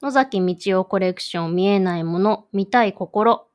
[0.02, 3.46] 野崎道夫コレクション、見えないもの、見たい心。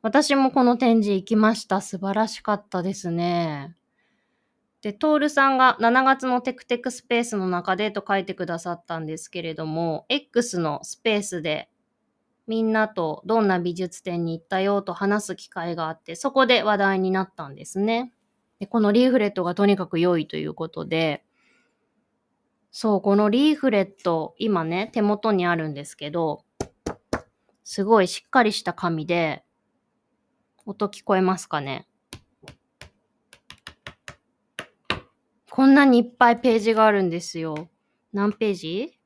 [0.00, 1.80] 私もこの展示行きました。
[1.80, 3.76] 素晴らしかったですね。
[4.86, 11.68] で、トールさんが7月のテクテクスペースの中でと書いてくださったんですけれども、X のスペースで
[12.46, 18.12] みんなとどんな美術展に行ったよと話す機会があって、そこで話題になったんですね。
[18.60, 21.24] でこのリーフレットがとにかく良いということで、
[22.70, 26.44] そう、このリーフレット、今ね、手元にあるんですけど、
[27.64, 29.42] すごいしっかりした紙で、
[30.64, 31.88] 音聞こえますかね？
[35.56, 37.70] こんなにいっぱいページがあるんですよ。
[38.12, 39.00] 何ページ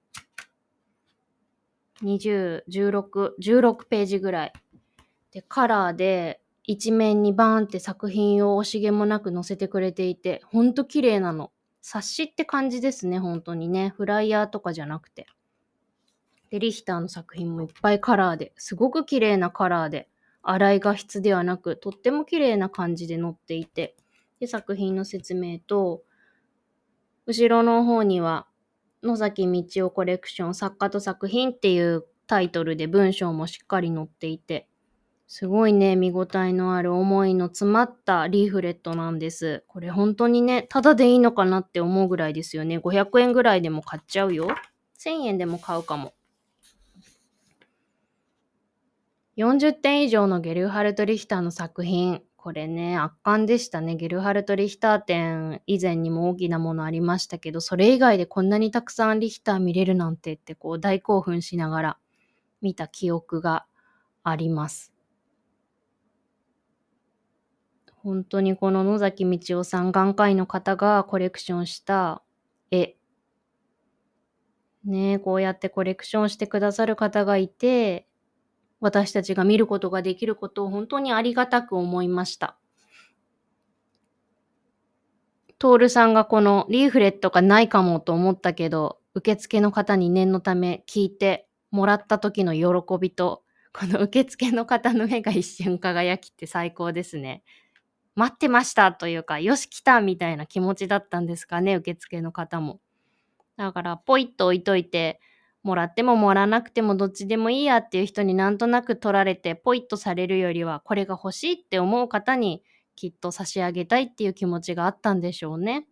[2.02, 4.52] ?20、16、16ページぐらい。
[5.30, 11.52] で、カラーで一面にバーンって作品を惜しげもなく載せてくれていて、ほんと綺麗なの。
[11.82, 13.94] 冊子って感じですね、本当にね。
[13.96, 15.28] フライヤーとかじゃなくて。
[16.50, 20.08] で、リヒターの作品もいっぱいカラーで、すごく綺麗なカラーで、
[20.42, 23.94] 粗い画質ではなく、とっても綺麗な感じで載っていて、
[24.40, 26.02] で、作品の説明と、
[27.30, 28.48] 後ろの方には、
[29.04, 34.68] 野崎道夫コレクション作家と作品っていうタイトルで文章もしっかり載っていて、
[35.28, 39.62] すごいね、見応えのある思いの詰まったリーフレットなんです。
[39.68, 42.78] これ本当にね、ただでいいのかなって思うぐらいですよね。
[42.78, 44.48] 500円ぐらいでも買っちゃうよ。
[44.98, 46.14] 1000円でも買うかも。
[49.36, 52.24] 40点以上のゲルハルト・リヒターの作品。
[52.42, 53.96] これね、圧巻でしたね。
[53.96, 61.98] ゲルハルト・リヒター展以前にも大きなものありましたけど、それ以外でこんなにたくさんリヒター見れるなんてってこう大興奮しながら
[62.62, 63.66] 見た記憶が
[64.24, 64.94] あります。
[67.96, 72.22] 本当にこの野崎道夫さん眼科医の方がコレクションした
[72.70, 72.96] 絵。
[74.86, 78.06] ね、こうやってコレクションしてくださる方がいて、
[78.80, 82.56] 私たちが見ることができることを本当にありがたく思いました。
[85.58, 97.42] トールさんがこのリーフレットがないかもと思ったけど、受付の方に念のため聞いてもらった時の喜びと、この受付の方の目が一瞬輝きって最高ですね。
[98.14, 102.80] 待ってましたというか、よし来たみたいな気持ちだったんですかね、受付の方も。
[103.56, 105.20] だから、ポイッと置いといて、
[105.62, 112.62] もらってももらわなくてもどっちでもいいやっていう人になんとなく取られて、ポイッとされるよりは、これが欲しいって思う方に
[112.96, 115.86] きっと差し上げたいっていう気持ちがあったんでしょうね。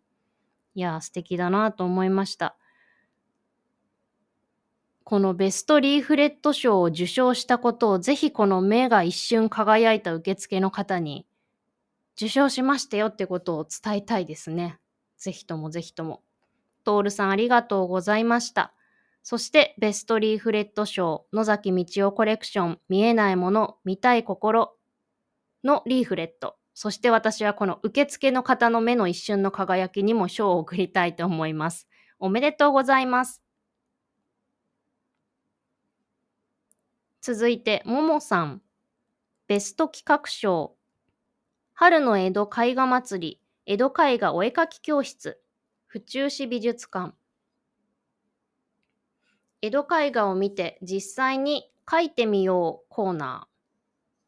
[0.74, 2.56] いや、素敵だなと思いました。
[5.04, 11.26] このベストリーフレット賞を受賞したことをぜひこの目が一瞬輝いた受付の方に
[12.14, 14.78] 受賞しましたよってことを伝えたいですね。
[15.16, 16.22] ぜひともぜひとも。
[16.84, 18.74] トールさんありがとうございました。
[19.30, 24.74] そしてベストリーフレット賞野崎道夫コレクション見えないもの見たい心
[25.62, 26.56] のリーフレット。
[26.72, 31.88] そして私はこの受付の方の目の一瞬の輝きにも賞を送りたいと思います。
[32.18, 33.42] おめでとうございます。
[37.20, 38.62] 続いて、ももさん。
[39.46, 40.74] ベスト企画賞。
[41.74, 45.38] 春の江戸絵画祭り、江戸絵画お絵描き教室、
[45.86, 47.17] 府中市美術館。
[49.60, 53.48] 江戸絵画を見て実際に描いてみようコーナ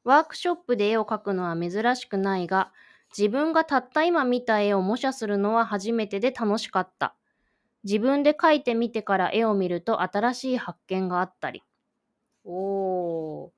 [0.04, 0.08] ー。
[0.08, 2.72] ワークショップで絵を描くのは珍しくないが、
[3.16, 7.14] 自分がたった今見た絵を模写するのは初めてで楽しかった。
[7.84, 11.62] 自分で描いてみてから絵を見ると新しい発見があったり。
[12.44, 13.50] おー。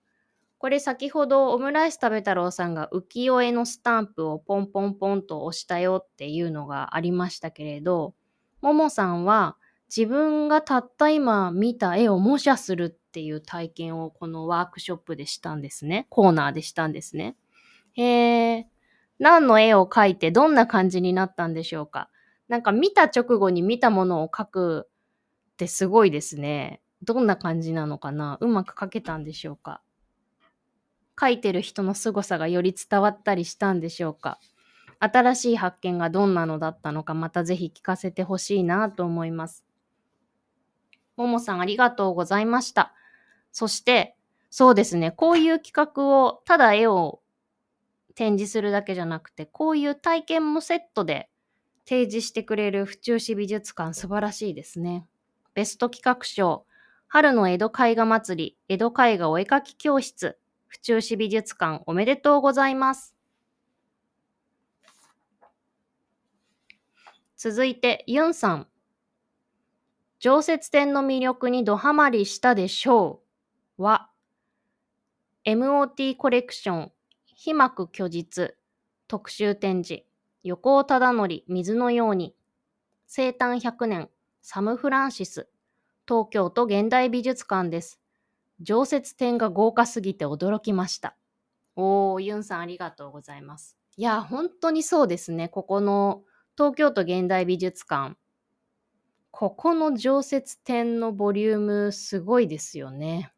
[0.58, 8.14] これ先ほどオムライス食べ太郎さんが浮世絵のスタンプをポンポンポンと押したよっていうのがありましたけれど、
[8.60, 9.56] ももさんは
[9.94, 16.06] 自分がたった今見た絵を模写するっていう体験をこのワークショップでしたんですね。
[16.08, 17.36] コーナーでしたんですね。
[17.92, 18.64] へー。
[19.18, 22.08] 何の絵を描いてどんな感じになったんでしょうか。
[22.48, 26.80] なんか見た直後に見たものを描くってすごいですね。
[27.02, 29.82] どんな感じなのかなうまく描けたんでしょうか
[31.20, 34.38] 書いてる人の凄さがより伝わったりしたんでしょうか
[35.00, 39.66] 新しい発見がどんなのだったのかまたぜひ聞かせてほしいなと思います。
[41.16, 42.94] ももさんありがとうございました。
[43.52, 44.16] そして、
[44.50, 47.20] そうですね、こういう企画をただ絵を
[48.14, 51.30] 展示するだけじゃなくて、こういう体験もセットで
[51.86, 55.06] 提示してくれる府中市美術館素晴らしいですね。
[55.54, 56.66] ベスト企画賞、
[57.08, 63.14] 春の江戸絵画祭り、江戸絵画お絵かき教室、府中市美術館おめでとうございます。
[67.36, 68.71] 続いて、ユンさん。
[70.22, 73.22] 常設展の魅力にドハマりしたでしょ
[73.76, 74.08] うは、
[75.44, 76.92] MOT コレクション、
[77.26, 78.54] 被膜虚実、
[79.08, 80.04] 特集展示、
[80.44, 82.36] 横尾忠則、水のように、
[83.08, 84.10] 生誕100年、
[84.42, 85.48] サム・フランシス、
[86.06, 88.00] 東京都現代美術館です。
[88.60, 91.16] 常設展が豪華すぎて驚きました。
[91.74, 93.76] おー、ユンさんありがとうございます。
[93.96, 95.48] いや、本当にそうですね。
[95.48, 96.22] ここの
[96.56, 98.16] 東京都現代美術館。
[99.32, 103.32] ここの常設展のボリュームすごいですよね。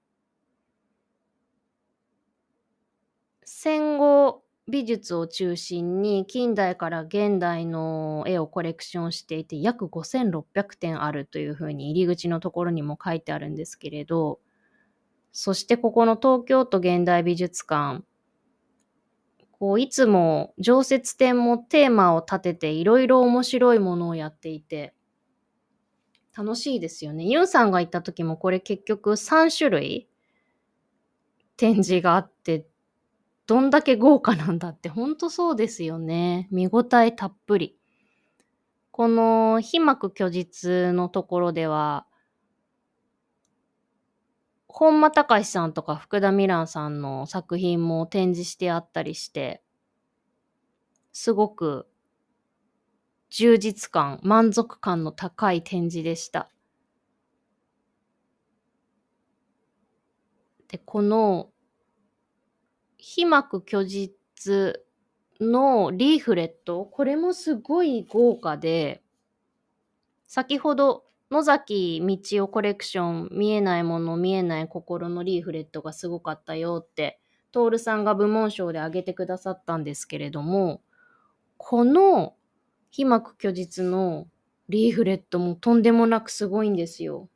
[3.45, 14.41] 戦後美術を中心に近代から現代の絵をコレクションしていて約5600点あるというふうに入り口のところにも書いてあるんですけれど
[15.33, 18.03] そしてここの東京都現代美術館
[19.53, 24.95] こういつも常設展もテーマを立てていろいろ面白いものをやっていて
[26.37, 27.25] 楽しいですよね。
[27.25, 30.09] ユンさんが行った時もこれ結局3種類
[31.57, 32.67] 展示があって
[33.47, 36.49] どんだけ豪華なんだってほんとそうですよね。
[36.51, 37.79] 見応えたっぷり。
[38.91, 42.07] この被膜虚実のところでは
[44.69, 49.63] 本間隆さんとか福田ミランさんの作品も展示してあったりして、
[51.13, 51.87] すごく
[53.37, 56.49] 充実感、満足感の高い展示でした。
[60.69, 61.51] で、この
[62.97, 64.81] 被膜虚実
[65.41, 69.03] のリーフレット、これもすごい豪華で、
[70.29, 77.19] 先ほど野崎道夫コレクション見えないもの見えない心のリーフレットがすごかったよって
[77.51, 80.83] 徹さんが部門賞で挙げてくださったんですけれども
[81.57, 82.35] この
[82.97, 84.29] 被膜虚実の
[84.69, 87.29] リーフレットもとんでもなくすごいんですよ。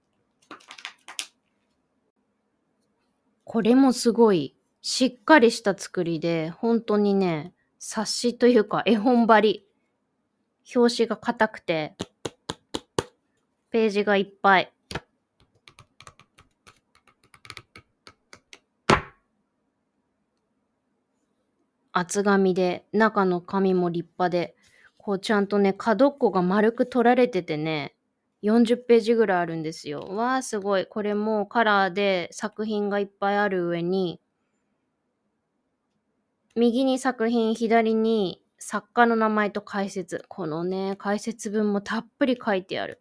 [3.43, 9.69] これもすごいしっかりした作りで本当にね冊子というか絵本張り
[10.77, 11.97] 表紙が硬くて
[13.71, 14.73] ページがいっぱい。
[21.91, 24.55] 厚紙で、中の紙も立派で、
[25.09, 27.97] こうちゃんとね、角っこが丸く取られててね、
[28.43, 30.01] 40ページぐらいあるんですよ。
[30.01, 30.85] わあ、すごい。
[30.85, 34.21] これもカラーで作品がいっぱいある上に、
[36.55, 40.27] 右に作品、左に作家の名前と解説。
[40.29, 43.01] このね、解説文もたっぷり書いてある。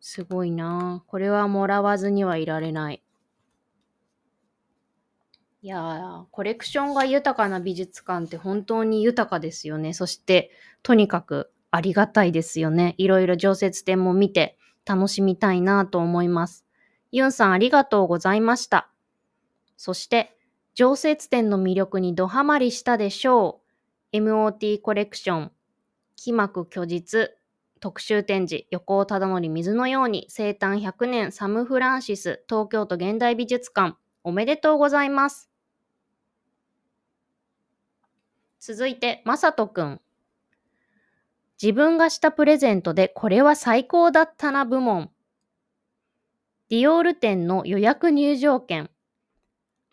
[0.00, 3.03] すごいなこれはもらわずにはいられない。
[5.64, 9.94] いやー、コレクションが豊かな美術館って本当に豊かですよね。
[9.94, 10.50] そして、
[10.82, 12.94] とにかくありがたいですよね。
[12.98, 16.66] いろいろ常設展も見て楽しみたいなと思います。
[17.12, 18.90] ユンさんありがとうございました。
[19.78, 20.36] そして、
[20.74, 23.62] 常設展の魅力にドハマりしたでしょ
[24.12, 24.18] う。
[24.18, 25.52] MOT コレクション、
[26.22, 27.30] 被膜虚実、
[27.80, 35.53] 特集展示、横尾忠則水のように、生誕100年サム・フランシス、東京都現代美術館、おめでとうございます。
[38.66, 40.00] 続いて、まさとくん。
[41.62, 45.10] 自分がしたプレゼントでこれは最高だったな部門。
[46.70, 48.88] ディオール店の予約入場券。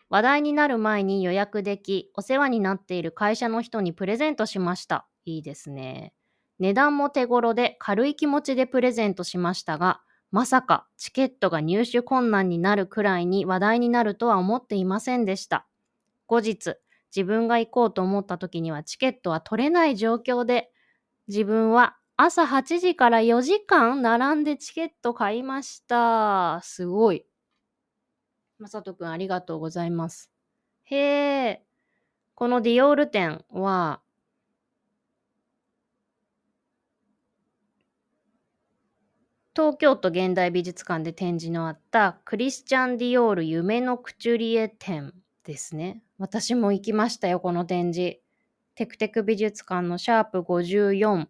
[0.08, 5.06] 話題になる前に予約でき、お世話になっている会社の人にプレゼントしました。
[5.26, 6.14] いいですね。
[6.58, 10.00] 値段も手頃で軽い気持ちでプレゼントしましたが、
[10.30, 15.66] まさかチケットが入手困難になるくらいに話題になるとは思っていませんでした。
[16.24, 16.76] 後日、
[17.14, 20.70] 自分が行こうと思った時にはチケットは取れない状況で、
[21.28, 26.60] 自分は朝8時から4時間並んでチケット買いました。
[26.62, 27.26] すごい。
[28.58, 30.30] まさとくんありがとうございます。
[30.84, 31.66] へえ。
[32.34, 34.00] このディオール店は、
[39.54, 45.12] 東京都現代美術館で展示のあったクリスチャン・ディオール夢のクチュリエ展
[45.44, 46.02] ですね。
[46.18, 48.20] 私も行きましたよ、この展示。
[48.74, 51.26] テクテク美術館のシャープ54、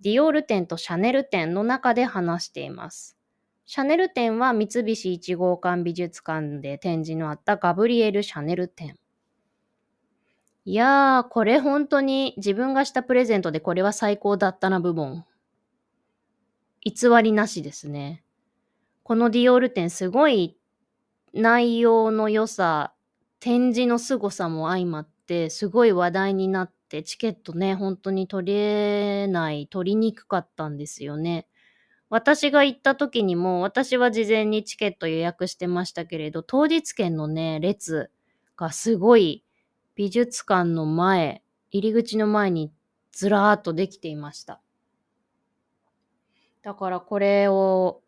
[0.00, 3.16] ディオール展とシャネル展の中で話しています。
[3.64, 8.96] シャネル展は三菱一号館美術館で展示のあったガブリエル・シャネル展。
[10.64, 15.24] いやー、これ本当に自分がしたプレゼントでこれは最高だったな部門。
[16.82, 18.22] 偽りなしですね。
[19.02, 20.56] このディオール展すごい
[21.32, 22.92] 内容の良さ、
[23.40, 31.46] 展示の凄さも相まって、すごい話題になって、チケットね、本当に取れない、取りにくかったんですよね。
[32.08, 38.10] 私が行った時にも、私は事前にチケット予約してましたけれど、当日券のね、列
[38.56, 39.44] がすごい
[39.96, 42.72] 美術館の前、入り口の前に
[43.12, 44.60] ずらーっとできていました。
[46.62, 48.02] だからこれを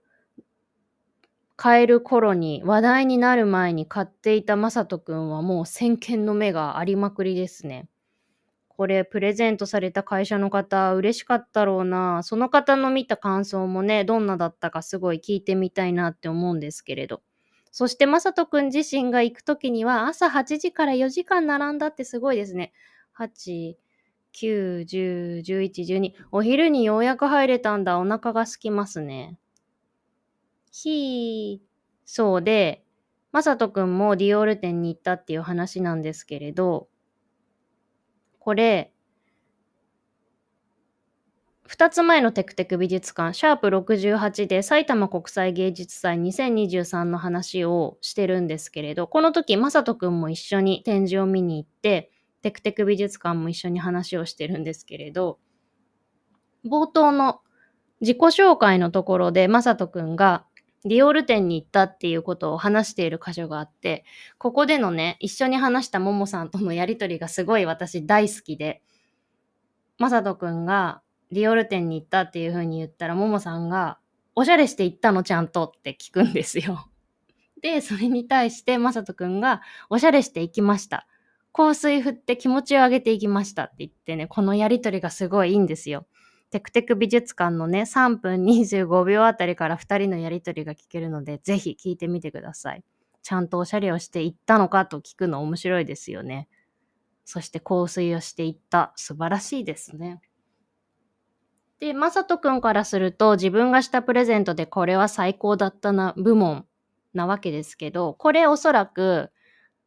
[1.60, 7.88] 買える頃に話題になる前に買っていたまさとくんはもう先見の目がありまくりですね。
[8.68, 12.22] これプレゼントされた会社の方嬉しかったろうな。
[12.22, 17.22] その方の見た感想もね、どんなだったかすごい聞いてみたいなって思うんですけれど。
[17.72, 22.72] そしてまさとくん自身が行く時には朝8時から4時間並んだってすごいですね。
[23.18, 23.74] 8、
[24.32, 26.12] 9、10、11、12。
[26.30, 27.98] お昼にようやく入れたんだ。
[27.98, 29.36] お腹が空きますね。
[30.82, 31.68] ひー。
[32.04, 32.84] そうで、
[33.32, 36.88] まさとくんもディオール店に行ったっていう話なんですけれど、
[38.38, 38.92] これ、
[41.66, 52.10] 2つ前のテクテク美術館、シャープ68で埼玉国際芸術祭2023の話をしてるんですけれど、この時、まさとくんも一緒に展示を見に行って、
[52.40, 55.38] テクテク美術館も一緒に話をしてるんですけれど、
[56.64, 57.40] 冒頭の
[58.00, 60.46] 自己紹介のところで、まさとくんが
[60.84, 64.04] ディオール店に行ったっていうことを話している箇所があって、
[64.38, 68.82] ここでのね、一緒に話したももさんとのやりとりがすごい私大好きで、
[69.98, 73.98] まさとくんがディオール店に行ったっていう風に言ったら、ももさんが、
[74.34, 76.88] おしゃれして行ったのちゃんとって聞くんですよ。
[77.60, 81.06] で、それに対してまさとくんが、おしゃれして行きました。
[81.52, 86.06] 香水振って気持ちを上げていきましたって言ってね、このやりとりがすごいいいんですよ。
[86.50, 92.84] テクテク美術館のね、3分25秒あたりから2人のやりとりが聞けるので、ぜひ聞いてみてください。
[93.22, 96.48] ちゃんとおしゃれをしていったのかと聞くの面白いですよね。
[97.26, 98.92] そして香水をしていった。
[98.96, 100.22] 素晴らしいですね。
[101.80, 106.64] で、まさとくんからすると自分がしたプレゼントでこれは最高だったな部門
[107.12, 109.30] なわけですけど、これおそらく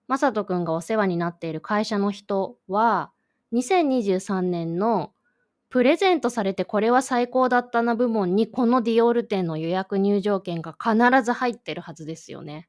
[0.08, 3.12] まさとくんがお世話になっている会社の人は
[3.54, 5.12] 2023年の
[5.72, 12.68] プレゼントされてこれは最高だったな部門にこのディオール店の予約入場券が必ず入ってるはずですよね。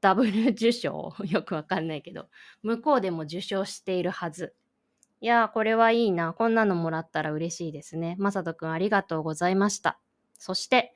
[0.00, 2.28] ダブル受賞よくわかんないけど、
[2.62, 4.54] 向こうでも受賞しているはず。
[5.20, 6.32] いやー、これはいいな。
[6.32, 8.16] こんなのもらったら嬉しいですね。
[8.18, 10.00] まさとくんありがとうございました。
[10.38, 10.94] そして、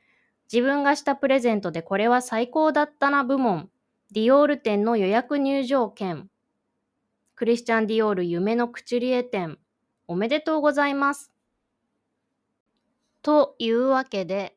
[0.50, 3.68] 自分がしたプレゼントでこれは最高だったな部門。
[4.12, 6.30] ディオール店の予約入場券。
[7.34, 9.58] クリスチャン・ディオール夢のクチュリエ店。
[10.06, 11.32] おめでとうございます。
[13.22, 14.56] というわけで、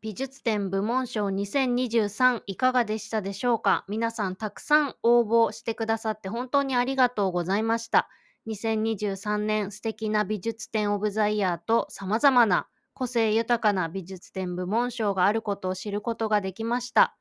[0.00, 3.84] 美術展部門賞2023いかがでしたでしょうか？
[3.88, 8.08] 皆さんたくさん応募してくださって本当にありがとうございました。
[8.46, 17.16] 2023年素敵な美術展オブザイヤーと様々な個性豊かな美術展部門賞があることを知ることができました。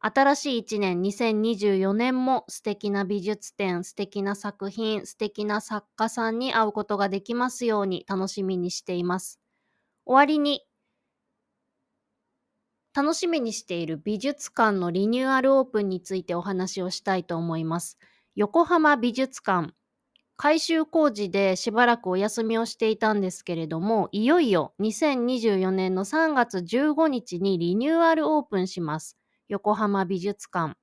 [0.00, 9.40] 新しい一年2024年も素敵な美術展、素敵な作品、素敵な作家さんに会うことができますように楽しみにしています。
[10.06, 10.62] 終わりに、
[12.94, 17.96] 楽しみにしている美術館のリニューアルオープンについてお話をしたいと思います。
[18.34, 19.72] 横浜美術館、
[20.36, 29.18] 改修工事でしばらくお休みをしていたんですけれども、いよいよ2024年の3月15日にリニューアルオープンします。
[29.48, 30.76] 横浜美術館。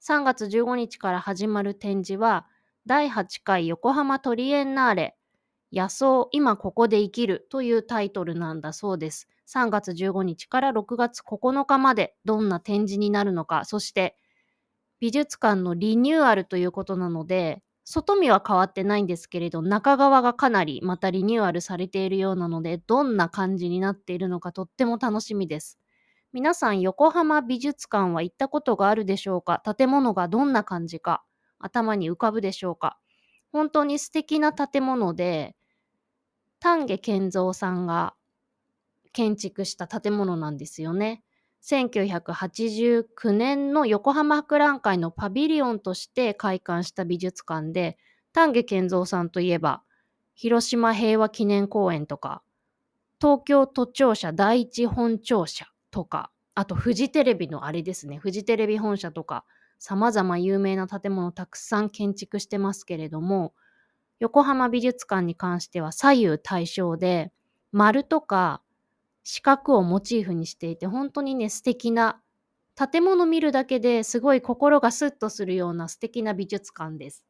[0.00, 2.46] 3月15日から始まる展示は、
[2.86, 5.16] 第8回横浜トリエンナーレ、
[5.72, 9.28] 野草今ここで生きるというタイトルなんだそうです。
[9.46, 14.16] 3月15日から6月9日までどんな展示になるのか、そして
[14.98, 25.81] 美術館のリニューアルということなので、外見は変わってないんですけれど、中側がかなりまたリニューアルされているようなので、どんな感じになっているのかとっても楽しみです。
[26.32, 29.62] 皆さん、横浜美術館は行ったことがあるでしょうか？
[29.76, 31.22] 建物がどんな感じか、
[31.58, 32.98] 頭に浮かぶでしょうか？
[33.52, 35.54] 本当に素敵な建物で、
[36.58, 38.14] 丹下健三さんが
[39.12, 41.22] 建築した建物なんですよね。
[41.62, 47.98] 1989年の横浜博覧会のパビリオンとして開館した美術館で、
[48.32, 49.82] 丹下健三さんといえば、
[50.34, 52.42] 広島平和記念公園とか、
[53.20, 59.44] 東京都庁舎第一本庁舎とか、あとフジテレビのあれですね、フジテレビ本社とか、
[59.78, 63.54] 様々有名な建物たくさん建築してますけれども、
[64.18, 67.32] 横浜美術館に関しては左右対称で、
[67.70, 68.62] 丸とか
[69.24, 72.20] 四角をモチーフにしていて、本当にね、素敵な
[72.74, 77.24] 建物見るだけですごい心がスッとするような素敵な美術館です。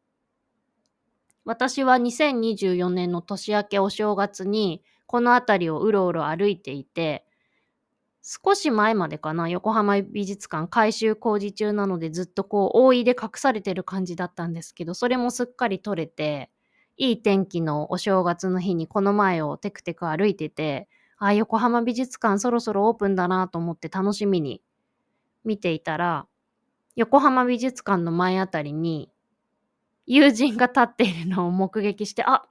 [1.45, 7.25] 私は2024年の年明けお正月にこの辺りをうろうろ歩いていて、
[8.23, 16.51] 少し前までかな、横浜美術館改修工事中なのでずっとこう覆いで隠されてる感じだったんですけど、それもすっかり撮れて、
[16.97, 24.63] いい天気のお正月の日にこの前をテクテク歩いてて、あ、横浜美術館そろそろオープンだなと思って楽しみに
[25.45, 26.27] 見ていたら、
[26.97, 29.11] 横浜美術館の前あたりに
[30.07, 32.45] 友人が立っているのを目撃して、あ、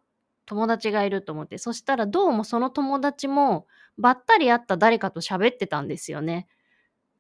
[0.46, 3.68] 友達がいると思って、そしたらどうもその友達も
[4.02, 6.48] ばったり会った誰かと喋ってたんですよね。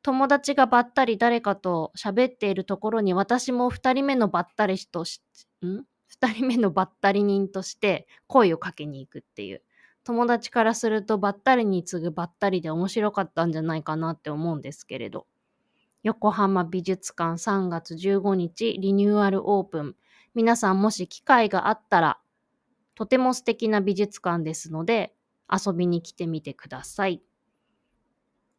[0.03, 5.21] 友達がばったり誰かと喋っているところに私も二人目のばったりとし、
[5.63, 5.83] ん？
[6.07, 9.61] 二人目のばったり人として声をかけに行くっていう。
[10.03, 15.27] 友達からするとばったりに次ぐばったりで面白かったんじゃないかなって思うんですけれど。
[16.03, 19.95] 横浜美術館3月15日リニューアルオープン。
[20.33, 22.19] 皆さんもし機会があったら、
[22.95, 25.13] とても素敵な美術館ですので、
[25.51, 27.21] 遊びに来てみてください。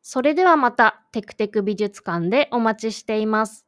[0.02, 3.66] それではまたテクテク美術館でお待ちしています。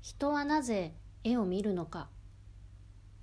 [0.00, 2.08] 人はなぜ絵を見るのか